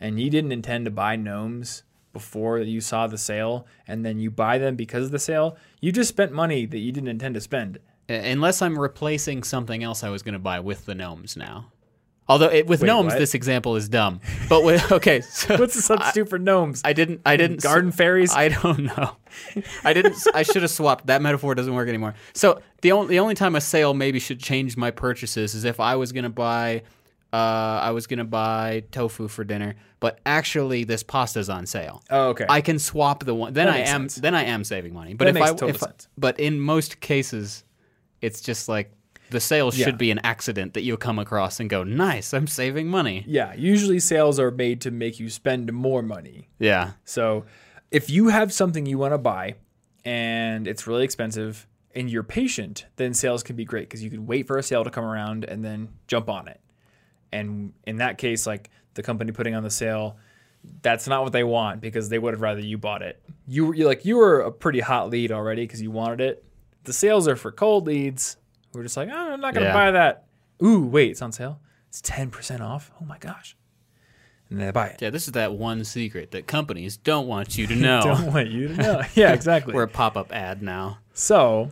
[0.00, 1.82] and you didn't intend to buy gnomes
[2.12, 5.90] before you saw the sale, and then you buy them because of the sale, you
[5.92, 7.78] just spent money that you didn't intend to spend.
[8.08, 11.72] Uh, Unless I'm replacing something else I was going to buy with the gnomes now.
[12.28, 13.18] Although it, with Wait, gnomes, what?
[13.18, 14.20] this example is dumb.
[14.50, 16.82] But with okay, so What's the substitute for gnomes?
[16.84, 17.22] I didn't.
[17.24, 17.62] I didn't.
[17.62, 18.34] Garden fairies?
[18.34, 19.16] I don't know.
[19.82, 20.16] I didn't.
[20.34, 21.06] I should have swapped.
[21.06, 22.14] That metaphor doesn't work anymore.
[22.34, 25.80] So the only the only time a sale maybe should change my purchases is if
[25.80, 26.82] I was gonna buy,
[27.32, 32.02] uh, I was gonna buy tofu for dinner, but actually this pasta's on sale.
[32.10, 32.44] oh, okay.
[32.48, 33.54] I can swap the one.
[33.54, 34.02] Then I am.
[34.02, 34.16] sense.
[34.16, 35.14] Then I am saving money.
[35.14, 36.08] But That if makes I total if, sense.
[36.18, 37.64] but in most cases,
[38.20, 38.90] it's just like
[39.30, 39.84] the sale Yeah.
[39.86, 43.24] should be an accident that you come across and go, nice, I'm saving money.
[43.26, 46.48] yeah, usually sales are made to make you spend more money.
[46.58, 46.92] Yeah.
[47.04, 47.44] So
[47.90, 49.54] if you have something you want to buy
[50.04, 54.26] and it's really expensive and you're patient, then sales can be great because you can
[54.26, 56.60] wait for a sale to come around and then jump on it.
[57.32, 60.16] And in that case, like the company putting on the sale,
[60.82, 63.22] that's not what they want because they would have rather you bought it.
[63.46, 66.44] You you like you were a pretty hot lead already because you wanted it.
[66.84, 68.37] The sales are for cold leads.
[68.72, 69.72] We're just like, oh, I'm not gonna Yeah.
[69.74, 70.24] buy that.
[70.62, 71.60] Ooh, wait, it's on sale.
[71.88, 72.90] It's ten percent off.
[73.00, 73.56] Oh my gosh.
[74.50, 75.02] And they buy it.
[75.02, 78.00] Yeah, this is that one secret that companies don't want you to know.
[78.02, 79.02] Don't want you to know.
[79.14, 79.74] Yeah, exactly.
[79.74, 80.98] We're a pop-up ad now.
[81.12, 81.70] So,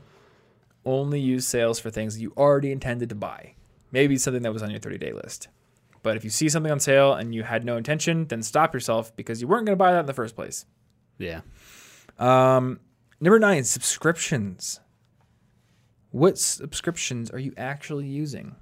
[0.85, 3.55] only use sales for things you already intended to buy.
[3.93, 5.49] Maybe something that was on your 30 day list.
[6.03, 9.15] But if you see something on sale and you had no intention, then stop yourself
[9.17, 10.67] because you weren't going to buy that in the first place.
[11.19, 11.41] Yeah.
[12.19, 12.79] Um,
[13.21, 14.81] number nine, subscriptions.
[16.17, 18.57] What subscriptions are you actually using?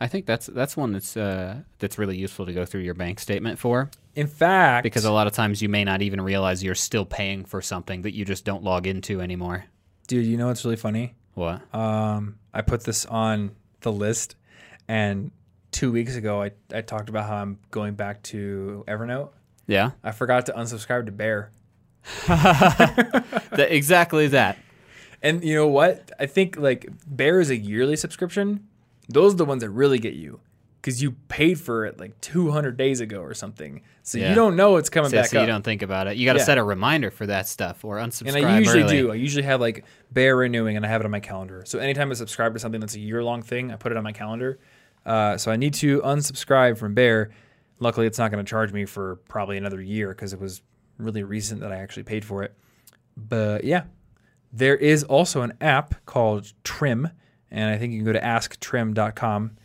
[0.00, 3.20] I think that's that's one that's uh, that's really useful to go through your bank
[3.20, 6.74] statement for In fact, because a lot of times you may not even realize you're
[6.74, 9.66] still paying for something that you just don't log into anymore.
[10.08, 11.14] dude, you know what's really funny?
[11.34, 11.62] What?
[11.72, 14.34] Um, I put this on the list,
[14.88, 15.30] and
[15.70, 19.30] two weeks ago, I, I talked about how I'm going back to Evernote.
[19.68, 19.92] Yeah.
[20.02, 21.52] I forgot to unsubscribe to Bear.
[23.56, 24.58] Exactly that.
[25.26, 26.12] And you know what?
[26.20, 28.66] I think like Bear is a yearly subscription.
[29.08, 30.40] Those are the ones that really get you
[30.80, 33.82] because you paid for it like 200 days ago or something.
[34.04, 34.28] So Yeah.
[34.28, 35.48] you don't know it's coming So, back so you up.
[35.48, 36.16] don't think about it.
[36.16, 36.44] You got to Yeah.
[36.44, 38.36] set a reminder for that stuff or unsubscribe.
[38.36, 38.96] and I usually early.
[38.98, 39.10] do.
[39.10, 41.62] I usually have like Bear renewing and I have it on my calendar.
[41.66, 44.04] So anytime I subscribe to something that's a year long thing, I put it on
[44.04, 44.58] my calendar.
[45.04, 47.30] Uh, so I need to unsubscribe from Bear.
[47.80, 50.62] Luckily, it's not going to charge me for probably another year because it was
[50.98, 52.54] really recent that I actually paid for it.
[53.16, 53.84] But yeah,
[54.52, 57.10] there is also an app called Trim,
[57.50, 59.56] and I think you can go to asktrim.com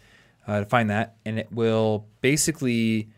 [0.48, 3.10] uh, to find that, and it will basically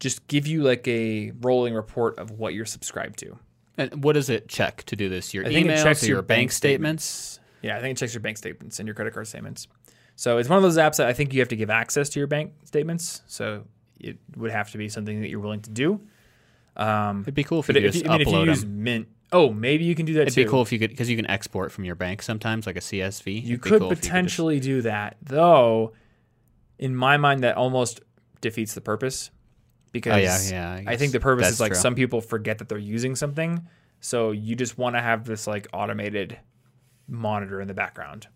[0.00, 3.38] just give you like a rolling report of what you're subscribed to.
[3.78, 5.34] And what does it check to do this?
[5.34, 7.40] Your I emails checks your your bank statements?
[7.62, 9.68] Yeah, I think it checks your bank statements and your credit card statements.
[10.14, 12.20] So it's one of those apps that I think you have to give access to
[12.20, 13.22] your bank statements.
[13.26, 13.64] So
[14.00, 16.00] it would have to be something that you're willing to do.
[16.76, 18.64] Um, It'd be cool if you if just you, I mean, if you use.
[18.64, 20.22] Mint, oh, maybe you can do that too.
[20.22, 20.44] It'd too.
[20.44, 22.80] be cool if you could, because you can export from your bank sometimes, like a
[22.80, 23.42] CSV.
[23.42, 25.92] You It'd could cool if you just- potentially do that, though.
[26.78, 28.00] In my mind, that almost
[28.40, 29.30] defeats the purpose
[29.92, 30.74] because Oh yeah, yeah.
[30.74, 31.80] I, guess think the purpose is like true.
[31.80, 33.66] some people forget that they're using something,
[34.00, 36.38] so you just want to have this like automated
[37.08, 38.26] monitor in the background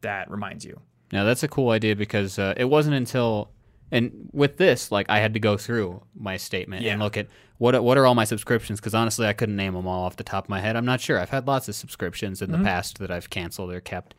[0.00, 0.80] that reminds you.
[1.12, 3.50] Now that's a cool idea because uh, it wasn't until
[3.92, 7.28] and with this, like I had to go through my statement and look at
[7.58, 10.16] what are- what are all my subscriptions because honestly I couldn't name them all off
[10.16, 10.74] the top of my head.
[10.74, 11.20] I'm not sure.
[11.20, 12.62] I've had lots of subscriptions in Mm-hmm.
[12.62, 14.14] the past that I've canceled or kept,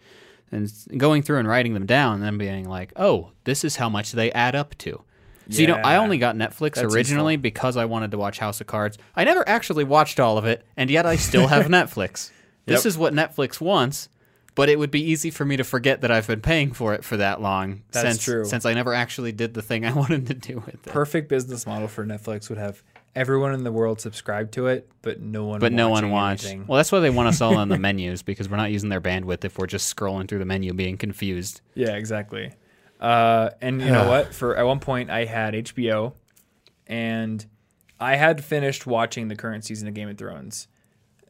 [0.52, 3.90] and going through and writing them down and then being like, oh, this is how
[3.90, 5.02] much they add up to.
[5.50, 8.62] So you know, I only got Netflix That's originally because I wanted to watch House
[8.62, 8.98] of Cards.
[9.14, 12.32] I never actually watched all of it, and yet I still have Netflix.
[12.66, 12.86] This Yep.
[12.86, 14.08] is what Netflix wants,
[14.56, 17.04] but it would be easy for me to forget that I've been paying for it
[17.04, 17.82] for that long.
[17.91, 18.45] That's since, true.
[18.45, 20.84] Since I never actually did the thing I wanted to do with it.
[20.84, 22.84] Perfect business model for Netflix would have
[23.16, 25.60] everyone in the world subscribe to it, but no one.
[25.60, 26.45] But no one watched.
[26.45, 26.68] anything.
[26.68, 29.01] Well, that's why they want us all on the menus because we're not using their
[29.01, 31.62] bandwidth if we're just scrolling through the menu being confused.
[31.76, 32.54] Yeah, exactly.
[32.99, 34.34] Uh, and you know what?
[34.34, 36.14] For at one point, I had HBO,
[36.88, 37.45] and
[37.99, 40.68] I had finished watching the current season of Game of Thrones.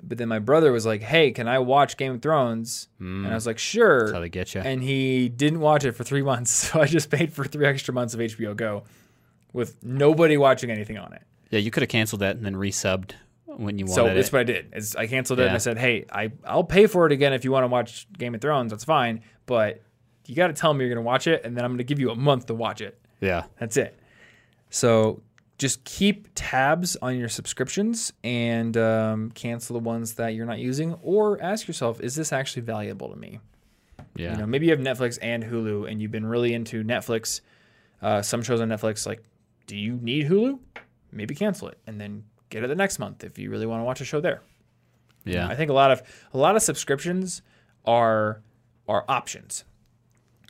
[0.06, 3.30] But then my brother was like, "Hey, can I watch Game of Thrones?" And I
[3.30, 3.36] hmm.
[3.36, 4.62] was like, "Sure." That's how they get you.
[4.62, 7.94] And he didn't watch it for three months, so I just paid for three extra
[7.94, 8.84] months of HBO Go,
[9.54, 11.22] with nobody watching anything on it.
[11.52, 13.12] yeah, you could have canceled that and then resubbed
[13.46, 14.08] when you wanted to.
[14.08, 14.16] So it.
[14.16, 14.74] that's what I did.
[14.76, 17.46] Is I canceled it and I said, "Hey, I I'll pay for it again if
[17.46, 18.72] you want to watch Game of Thrones.
[18.72, 19.82] That's fine, but
[20.26, 21.84] you got to tell me you're going to watch it, and then I'm going to
[21.84, 23.00] give you a month to watch it.
[23.22, 23.44] yeah.
[23.60, 23.98] That's it.
[24.70, 25.22] So
[25.58, 30.94] just keep tabs on your subscriptions and um, cancel the ones that you're not using,
[31.02, 33.40] or ask yourself, is this actually valuable to me?
[34.16, 34.32] Yeah.
[34.34, 37.42] You know, maybe you have Netflix and Hulu, and you've been really into Netflix.
[38.02, 39.24] Uh, some shows on Netflix, like,
[39.68, 40.60] do you need Hulu?
[41.12, 43.86] Maybe cancel it, and then get it the next month if you really want to
[43.86, 44.42] watch a show there.
[45.26, 45.48] yeah.
[45.48, 46.02] I think a lot of
[46.34, 47.42] a lot of subscriptions
[47.86, 48.42] are
[48.88, 49.64] are options.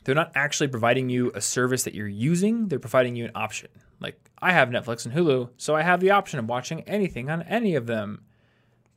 [0.04, 2.68] They're not actually providing you a service that you're using.
[2.68, 3.70] They're providing you an option.
[4.00, 7.42] Like I have Netflix and Hulu, so I have the option of watching anything on
[7.42, 8.22] any of them.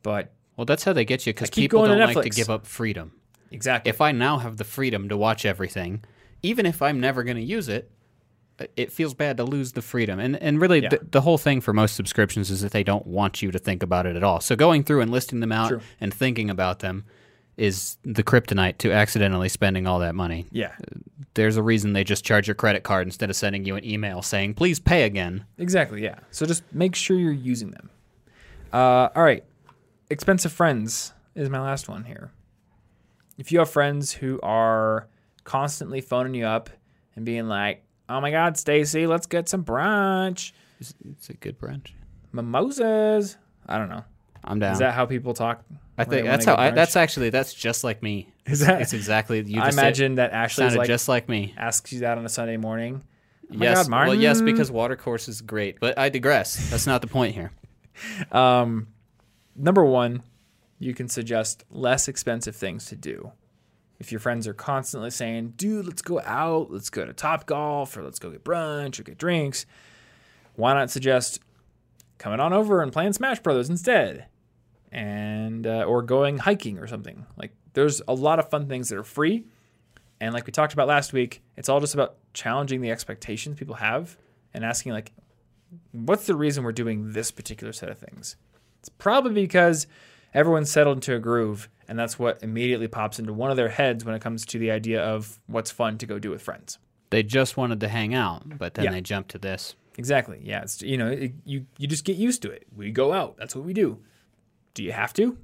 [0.02, 3.12] But well, that's how they get you because people don't like to give up freedom.
[3.50, 6.04] exactly, if I now have the freedom to watch everything,
[6.42, 7.90] even if I'm never going to use it,
[8.60, 10.20] uh, it feels bad to lose the freedom.
[10.20, 10.90] And and really, Yeah.
[10.90, 13.82] the, the whole thing for most subscriptions is that they don't want you to think
[13.82, 14.40] about it at all.
[14.40, 15.80] So going through and listing them out True.
[16.00, 17.04] and thinking about them
[17.58, 20.46] is the kryptonite to accidentally spending all that money.
[20.52, 20.72] yeah,
[21.34, 24.22] There's a reason they just charge your credit card instead of sending you an email
[24.22, 25.44] saying please pay again.
[25.58, 26.20] exactly, yeah.
[26.30, 27.90] So just make sure you're using them.
[28.72, 29.44] Uh, all right,
[30.08, 32.30] expensive friends is my last one here.
[33.36, 35.08] If you have friends who are
[35.44, 36.70] constantly phoning you up
[37.16, 41.58] and being like, "Oh my God, Stacy, let's get some brunch." It's, it's a good
[41.58, 41.92] brunch.
[42.32, 43.36] mimosas.
[43.66, 44.04] I don't know.
[44.44, 44.72] I'm down.
[44.72, 45.64] Is that how people talk?
[45.98, 46.54] I think that's how.
[46.56, 48.32] I, that's actually that's just like me.
[48.46, 49.42] Is that- It's exactly.
[49.42, 51.54] You I imagine that Ashley sounded like just like me.
[51.56, 53.02] asks you that on a Sunday morning.
[53.50, 56.70] Oh yes, God, well, yes, because watercourse is great, but I digress.
[56.70, 57.52] That's not the point here.
[58.30, 58.86] Um,
[59.56, 60.22] number one,
[60.78, 63.32] you can suggest less expensive things to do.
[63.98, 67.96] If your friends are constantly saying, "Dude, let's go out, let's go to Top Golf,
[67.96, 69.66] or let's go get brunch or get drinks,"
[70.54, 71.40] why not suggest
[72.18, 74.26] coming on over and playing Smash Brothers instead,
[74.92, 77.26] and uh, or going hiking or something?
[77.36, 79.44] Like, there's a lot of fun things that are free,
[80.20, 83.76] and like we talked about last week, it's all just about challenging the expectations people
[83.76, 84.16] have
[84.54, 85.12] and asking like,
[85.92, 88.36] what's the reason we're doing this particular set of things?
[88.80, 89.86] It's probably because
[90.34, 94.04] everyone's settled into a groove, and that's what immediately pops into one of their heads
[94.04, 96.78] when it comes to the idea of what's fun to go do with friends.
[97.10, 98.90] They just wanted to hang out, but then Yeah.
[98.92, 99.74] they jumped to this.
[99.96, 100.40] Exactly.
[100.44, 100.62] Yeah.
[100.62, 102.66] It's you know it, you you just get used to it.
[102.76, 103.36] We go out.
[103.36, 103.98] That's what we do.
[104.78, 105.36] Do you have to?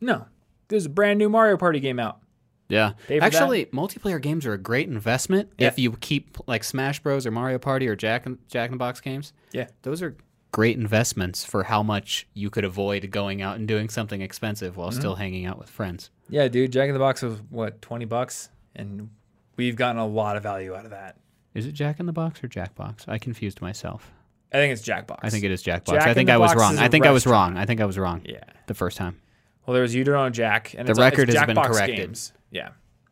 [0.00, 0.26] No.
[0.68, 2.20] There's a brand new Mario Party game out.
[2.68, 5.66] Yeah, actually, multiplayer games are a great investment Yeah.
[5.66, 8.78] if you keep like Smash Bros or Mario Party or Jack and Jack in the
[8.78, 9.32] Box games.
[9.52, 9.66] Yeah.
[9.82, 10.16] those are
[10.52, 14.80] great investments for how much you could avoid going out and doing something expensive Mm-hmm.
[14.80, 16.10] while still hanging out with friends.
[16.28, 16.70] Yeah, dude.
[16.72, 19.10] Jack in the Box was what twenty bucks, and
[19.56, 21.16] we've gotten a lot of value out of that.
[21.52, 23.08] Is it Jack in the Box or Jackbox?
[23.08, 24.12] I confused myself.
[24.54, 25.18] I think it's Jackbox.
[25.22, 25.86] I think it is Jackbox.
[25.94, 26.78] Jack I think I was wrong.
[26.78, 27.56] I think I was wrong.
[27.56, 28.38] I think I was wrong Yeah.
[28.68, 29.20] the first time.
[29.66, 31.96] Well, there was You Don't Know Jack, and The it's, record it's has been corrected.
[31.96, 32.32] Games.
[32.50, 32.68] Yeah,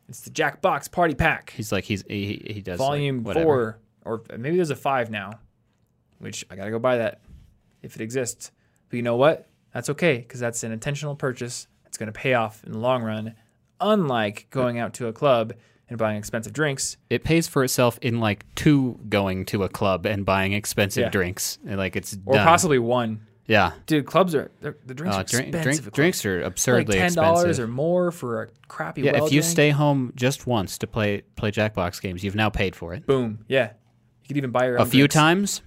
[0.08, 1.52] it's the Jackbox Party Pack.
[1.56, 3.44] He's like he's he, he does volume whatever.
[3.44, 5.40] four, or maybe there's a five now,
[6.18, 7.22] which I gotta go buy that
[7.82, 8.52] if it exists.
[8.88, 9.48] But you know what?
[9.74, 11.66] That's okay because that's an intentional purchase.
[11.86, 13.34] It's gonna pay off in the long run.
[13.80, 15.54] Unlike going out to a club
[15.88, 16.96] and buying expensive drinks.
[17.10, 21.08] It pays for itself in like two going to a club and buying expensive Yeah.
[21.10, 21.58] drinks.
[21.66, 22.46] And, Like it's Or done.
[22.46, 23.20] possibly one.
[23.46, 23.72] yeah.
[23.86, 25.84] Dude, clubs are the drinks Uh, are drink, expensive.
[25.84, 26.42] drink, drinks are
[26.78, 29.02] like ten dollars or more for a crappy.
[29.02, 29.50] yeah, well if you drink.
[29.52, 33.06] stay home just once to play play Jackbox games, you've now paid for it.
[33.06, 33.72] boom, yeah,
[34.22, 35.14] you could even buy your A few drinks.
[35.14, 35.62] times,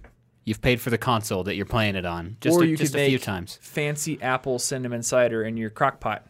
[0.45, 2.37] you've paid for the console that you're playing it on.
[2.41, 3.59] Just or a, you just could a few times.
[3.61, 6.25] fancy apple cinnamon cider in your crock pot.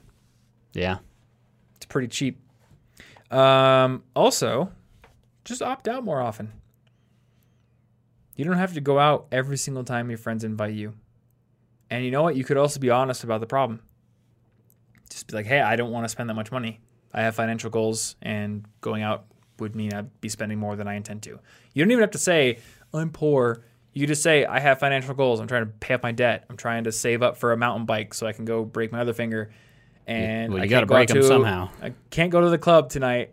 [0.74, 0.98] Yeah.
[1.78, 2.40] It's pretty cheap.
[3.32, 4.72] Um, also,
[5.44, 6.52] just opt out more often.
[8.36, 10.94] You don't have to go out every single time your friends invite you.
[11.90, 12.36] And you know what?
[12.36, 13.82] You could also be honest about the problem.
[15.10, 16.82] Just be like, hey, I don't want to spend that much money.
[17.14, 19.26] I have financial goals, and going out
[19.60, 21.40] would mean I'd be spending more than I intend to.
[21.74, 22.60] You don't even have to say,
[22.94, 23.64] I'm poor.
[23.94, 25.40] You just say, I have financial goals.
[25.40, 26.46] I'm trying to pay off my debt.
[26.50, 29.00] I'm trying to save up for a mountain bike so I can go break my
[29.00, 29.52] other finger.
[30.08, 31.70] And well, I you can't gotta go them to- somehow.
[31.82, 33.32] I can't go to the club tonight.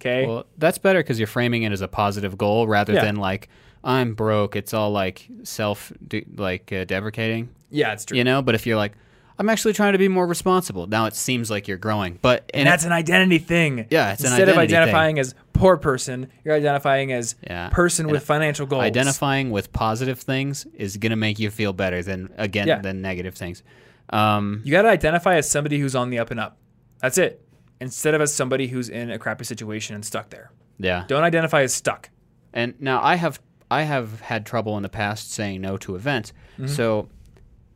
[0.00, 0.26] Okay.
[0.26, 3.04] Well, that's better because you're framing it as a positive goal rather Yeah.
[3.04, 3.48] than like
[3.84, 4.56] I'm broke.
[4.56, 8.18] It's all like self de- like uh, deprecating, yeah, it's true.
[8.18, 8.42] you know.
[8.42, 8.92] But if you're like,
[9.38, 10.86] I'm actually trying to be more responsible.
[10.88, 13.86] Now it seems like you're growing, but and that's an identity thing.
[13.90, 14.42] Yeah, it's an identity.
[14.42, 14.76] Instead of identity thing.
[14.76, 17.68] identifying as poor person, you're identifying as Yeah.
[17.70, 18.82] person And with financial goals.
[18.82, 22.80] identifying with positive things is gonna make you feel better than again Yeah.
[22.80, 23.62] than negative things.
[24.10, 26.58] Um, You got to identify as somebody who's on the up and up.
[27.00, 27.42] That's it.
[27.80, 30.50] Instead of as somebody who's in a crappy situation and stuck there.
[30.78, 31.04] yeah.
[31.06, 32.10] Don't identify as stuck.
[32.54, 33.38] And now I have
[33.70, 36.32] I have had trouble in the past saying no to events.
[36.54, 36.68] Mm-hmm.
[36.68, 37.08] So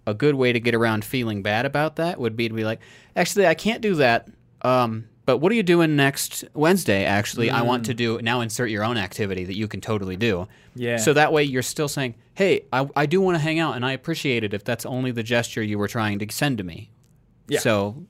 [0.06, 2.80] a good way to get around feeling bad about that would be to be like,
[3.14, 4.28] actually, I can't do that.
[4.62, 7.04] Um, but what are you doing next Wednesday?
[7.04, 8.40] Actually, I want to do now.
[8.40, 10.36] Insert your own activity that you can totally do.
[10.38, 10.48] Mm.
[10.74, 10.96] Yeah.
[10.96, 13.84] So that way you're still saying, hey, I, I do want to hang out, and
[13.84, 16.90] I appreciate it if that's only the gesture you were trying to send to me.
[17.48, 17.60] Yeah.
[17.60, 18.04] So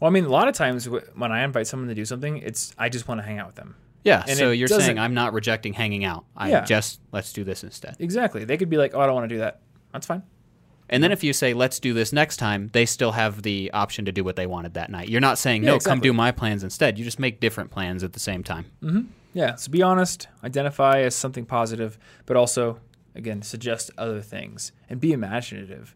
[0.00, 2.74] Well, I mean, a lot of times when I invite someone to do something, it's
[2.78, 3.74] I just want to hang out with them.
[4.04, 4.24] yeah.
[4.28, 6.24] And so you're saying I'm not rejecting hanging out.
[6.36, 6.64] I Yeah.
[6.64, 7.96] just let's do this instead.
[7.98, 8.44] Exactly.
[8.44, 9.60] They could be like, "Oh, I don't want to do that."
[9.92, 10.22] That's fine.
[10.90, 14.04] And then if you say, let's do this next time, they still have the option
[14.06, 15.08] to do what they wanted that night.
[15.08, 16.98] You're not saying, Yeah, no, come do my plans instead.
[16.98, 18.66] You just make different plans at the same time.
[18.82, 19.02] Mm-hmm.
[19.32, 19.54] Yeah.
[19.54, 22.80] So be honest, identify as something positive, but also,
[23.14, 25.94] again, suggest other things and be imaginative.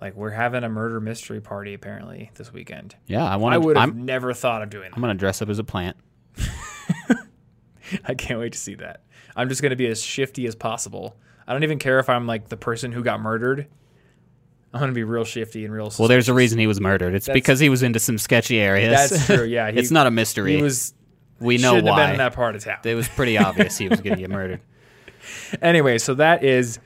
[0.00, 2.94] Like we're having a murder mystery party apparently this weekend.
[3.08, 3.54] Yeah, I want.
[3.54, 5.64] I would have I'm, never thought of doing I'm going to dress up as a
[5.64, 5.96] plant.
[8.04, 9.02] I can't wait to see that.
[9.34, 11.16] I'm just going to be as shifty as possible.
[11.48, 13.66] I don't even care if I'm like the person who got murdered.
[14.72, 15.92] I'm to be real shifty and real.
[15.98, 17.14] Well, there's a reason he was murdered.
[17.14, 19.10] It's That's- because he was into some sketchy areas.
[19.10, 19.44] That's true.
[19.48, 20.56] Yeah, he- it's not a mystery.
[20.56, 20.92] he was.
[21.40, 22.78] we know shouldn't have been in that part of town.
[22.84, 24.60] It was pretty obvious he was going to get murdered.
[25.60, 26.78] Anyway, so that is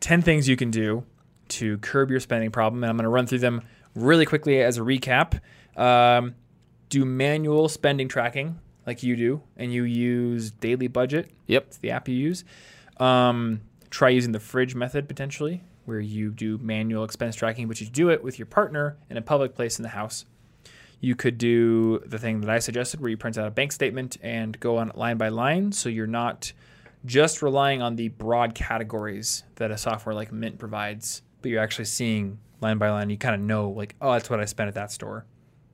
[0.00, 1.04] 10 things you can do
[1.48, 2.82] to curb your spending problem.
[2.84, 3.62] And I'm going to run through them
[3.94, 5.40] really quickly as a recap.
[5.76, 6.34] Um,
[6.90, 11.30] do manual spending tracking like you do, and you use Daily Budget.
[11.46, 11.64] Yep.
[11.68, 12.44] It's the app you use.
[12.98, 17.86] Um, try using the fridge method potentially, where you do manual expense tracking, but you
[17.86, 20.26] do it with your partner in a public place in the house.
[21.00, 24.16] You could do the thing that I suggested, where you print out a bank statement
[24.22, 26.52] and go on line by line, so you're not
[27.04, 31.84] just relying on the broad categories that a software like Mint provides, but you're actually
[31.84, 33.10] seeing line by line.
[33.10, 35.26] You kind of know, like, oh, that's what I spent at that store,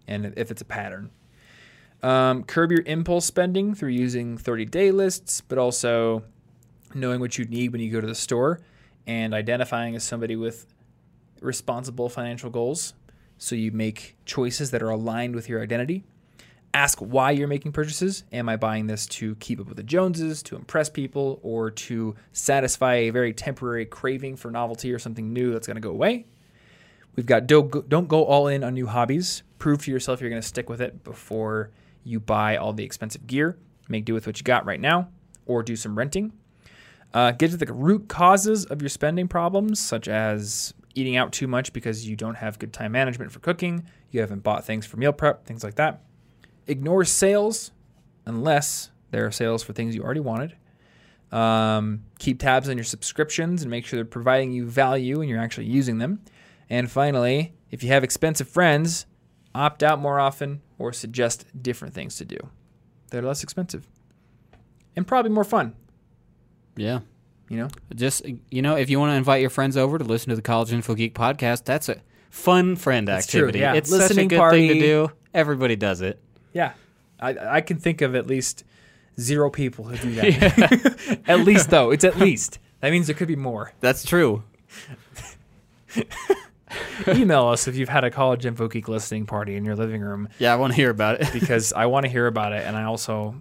[0.06, 1.10] and if it's a pattern.
[2.02, 6.24] Um, curb your impulse spending through using 30 day lists, but also
[6.94, 8.60] knowing what you need when you go to the store
[9.06, 10.66] and identifying as somebody with
[11.40, 12.94] responsible financial goals.
[13.38, 16.04] So you make choices that are aligned with your identity.
[16.74, 18.24] Ask why you're making purchases.
[18.32, 22.14] Am I buying this to keep up with the Joneses, to impress people, or to
[22.32, 26.24] satisfy a very temporary craving for novelty or something new that's going to go away?
[27.14, 29.42] We've got don't go, don't go all in on new hobbies.
[29.58, 31.70] Prove to yourself you're going to stick with it before
[32.04, 33.58] you buy all the expensive gear.
[33.88, 35.08] Make do with what you got right now,
[35.44, 36.32] or do some renting.
[37.14, 41.46] Uh, get to the root causes of your spending problems, such as eating out too
[41.46, 44.96] much because you don't have good time management for cooking, you haven't bought things for
[44.96, 46.02] meal prep, things like that.
[46.66, 47.72] Ignore sales
[48.26, 50.56] unless there are sales for things you already wanted.
[51.30, 55.40] Um, keep tabs on your subscriptions and make sure they're providing you value and you're
[55.40, 56.20] actually using them.
[56.68, 59.06] And finally, if you have expensive friends,
[59.54, 62.36] opt out more often or suggest different things to do.
[63.10, 63.86] They're less expensive
[64.96, 65.74] and probably more fun,
[66.76, 67.00] Yeah.
[67.48, 67.68] you know?
[67.94, 70.42] Just you know, if you want to invite your friends over to listen to the
[70.42, 72.00] College Info Geek podcast, that's a
[72.30, 73.58] fun friend true, activity.
[73.60, 73.74] yeah.
[73.74, 74.68] It's such a good party.
[74.68, 75.12] thing to do.
[75.34, 76.20] Everybody does it.
[76.52, 76.72] Yeah.
[77.20, 78.64] I, I can think of at least
[79.20, 81.20] zero people who do that.
[81.26, 81.90] at least, though.
[81.90, 82.58] It's at least.
[82.80, 83.72] That means there could be more.
[83.80, 84.42] That's true.
[87.08, 90.28] email us if you've had a college info geek listening party in your living room
[90.38, 91.32] Yeah, I want to hear about it.
[91.32, 93.34] because I want to hear about it, and I also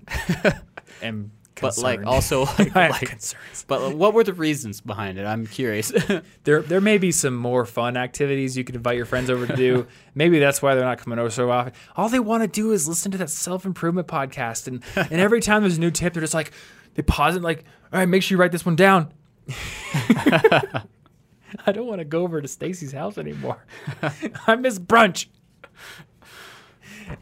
[1.01, 1.31] am.
[1.61, 3.65] But like also like, I have like concerns.
[3.67, 5.25] but what were the reasons behind it?
[5.25, 5.91] I'm curious.
[6.43, 9.55] There, there may be some more fun activities you could invite your friends over to
[9.55, 9.85] do.
[10.15, 11.73] Maybe that's why they're not coming over so often.
[11.95, 15.39] All they want to do is listen to that self improvement podcast, and and every
[15.39, 16.51] time there's a new tip, they're just like
[16.95, 19.13] they pause it, like, all right, make sure you write this one down.
[19.49, 20.81] I
[21.71, 23.63] don't want to go over to Stacy's house anymore.
[24.47, 25.27] I miss brunch.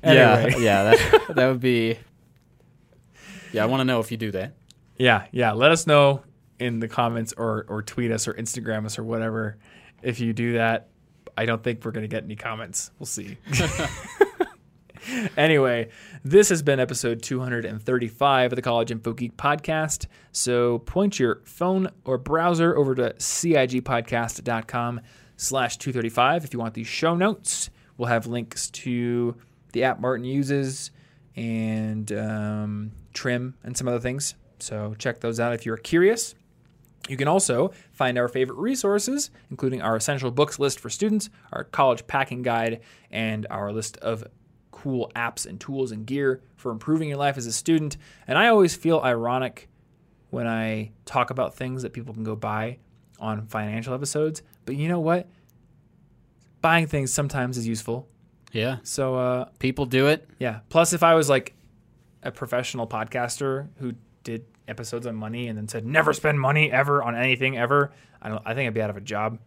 [0.03, 0.51] Anyway.
[0.51, 1.99] Yeah, yeah, that that would be.
[3.51, 4.53] Yeah, I want to know if you do that.
[4.97, 5.53] Yeah, yeah.
[5.53, 6.23] Let us know
[6.59, 9.57] in the comments or or tweet us or Instagram us or whatever
[10.01, 10.89] if you do that.
[11.37, 12.91] I don't think we're gonna get any comments.
[12.99, 13.37] We'll see.
[15.37, 15.89] anyway,
[16.23, 20.07] this has been episode 235 of the College Info Geek podcast.
[20.31, 25.01] So point your phone or browser over to cigpodcast.com
[25.37, 27.69] slash 235 if you want these show notes.
[27.97, 29.35] We'll have links to
[29.73, 30.91] the app Martin uses
[31.35, 34.35] and um, trim and some other things.
[34.59, 36.35] So check those out if you're curious.
[37.07, 41.63] You can also find our favorite resources, including our essential books list for students, our
[41.63, 44.25] college packing guide, and our list of
[44.71, 47.97] cool apps and tools and gear for improving your life as a student.
[48.27, 49.69] And I always feel ironic
[50.29, 52.77] when I talk about things that people can go buy
[53.19, 54.43] on financial episodes.
[54.65, 55.27] But you know what?
[56.61, 58.07] Buying things sometimes is useful.
[58.51, 60.27] Yeah, So, uh, people do it.
[60.39, 60.59] yeah.
[60.69, 61.53] Plus, if I was like
[62.23, 63.93] a professional podcaster who
[64.23, 67.91] did episodes on money and then said never spend money ever on anything ever,
[68.21, 68.41] I don't.
[68.45, 69.39] I think I'd be out of a job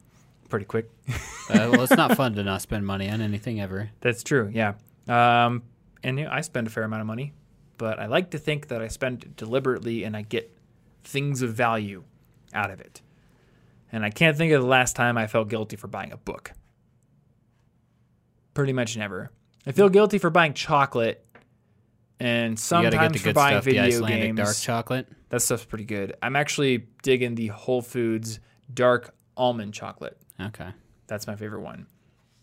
[0.49, 0.91] pretty quick.
[1.51, 3.91] Uh, well, it's not fun to not spend money on anything ever.
[4.01, 4.49] That's true.
[4.55, 4.75] Yeah.
[5.09, 5.65] Um,
[6.03, 7.35] and you know, I spend a fair amount of money,
[7.77, 10.57] but I like to think that I spend deliberately and I get
[11.03, 12.05] things of value
[12.55, 13.03] out of it.
[13.91, 16.53] And I can't think of the last time I felt guilty for buying a book.
[18.55, 19.31] Pretty much never.
[19.67, 21.27] I feel guilty for buying chocolate
[22.23, 23.65] and You got to get sometimes for buying stuff.
[23.65, 24.37] Video games.
[24.39, 25.09] dark chocolate.
[25.31, 26.15] That stuff's pretty good.
[26.23, 28.41] I'm actually digging the Whole Foods
[28.73, 30.17] dark almond chocolate.
[30.41, 30.69] Okay.
[31.07, 31.87] That's my favorite one.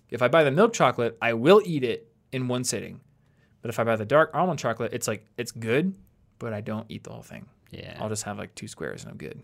[0.09, 2.99] If I buy the milk chocolate, I will eat it in one sitting.
[3.61, 5.95] But if I buy the dark almond chocolate, it's like it's good,
[6.39, 7.47] but I don't eat the whole thing.
[7.71, 7.97] Yeah.
[7.99, 9.41] I'll just have like two squares and I'm good.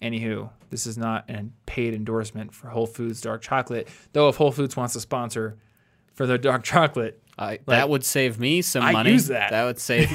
[0.00, 3.88] Anywho, this is not a paid endorsement for Whole Foods dark chocolate.
[4.12, 5.58] Though if Whole Foods wants to sponsor
[6.18, 9.12] for their dark chocolate, I, that would save me some I money.
[9.12, 9.52] use that.
[9.52, 10.10] That would save.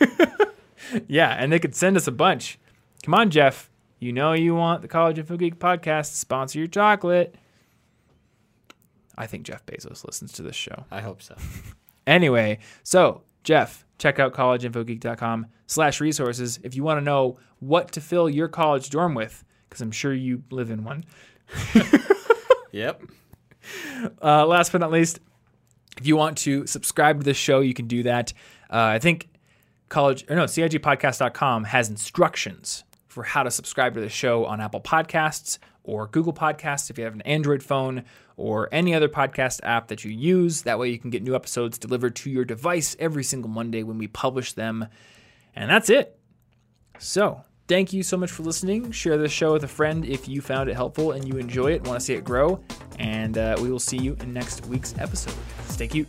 [1.08, 2.58] yeah, and they could send us a bunch.
[3.02, 3.70] Come on, Jeff.
[4.00, 7.34] You know you want the College Info Geek podcast to sponsor your chocolate.
[9.16, 10.86] I think Jeff Bezos listens to this show.
[10.90, 11.36] I hope so.
[12.04, 18.00] Anyway, so Jeff, check out collegeinfogeek.com slash resources if you want to know what to
[18.00, 21.04] fill your college dorm with, because I'm sure you live in one.
[22.72, 23.02] Yep.
[24.20, 25.20] Uh, last but not least,
[25.98, 28.32] if you want to subscribe to this show, you can do that.
[28.70, 29.28] Uh, I think
[29.88, 34.80] college or no, CIGpodcast.com has instructions for how to subscribe to the show on Apple
[34.80, 38.04] Podcasts or Google Podcasts if you have an Android phone
[38.36, 40.62] or any other podcast app that you use.
[40.62, 43.98] That way you can get new episodes delivered to your device every single Monday when
[43.98, 44.86] we publish them.
[45.54, 46.18] And that's it.
[46.98, 48.90] So, thank you so much for listening.
[48.90, 51.82] Share this show with a friend if you found it helpful and you enjoy it,
[51.84, 52.62] want to see it grow.
[52.98, 55.34] And uh, we will see you in next week's episode.
[55.68, 56.08] Stay cute.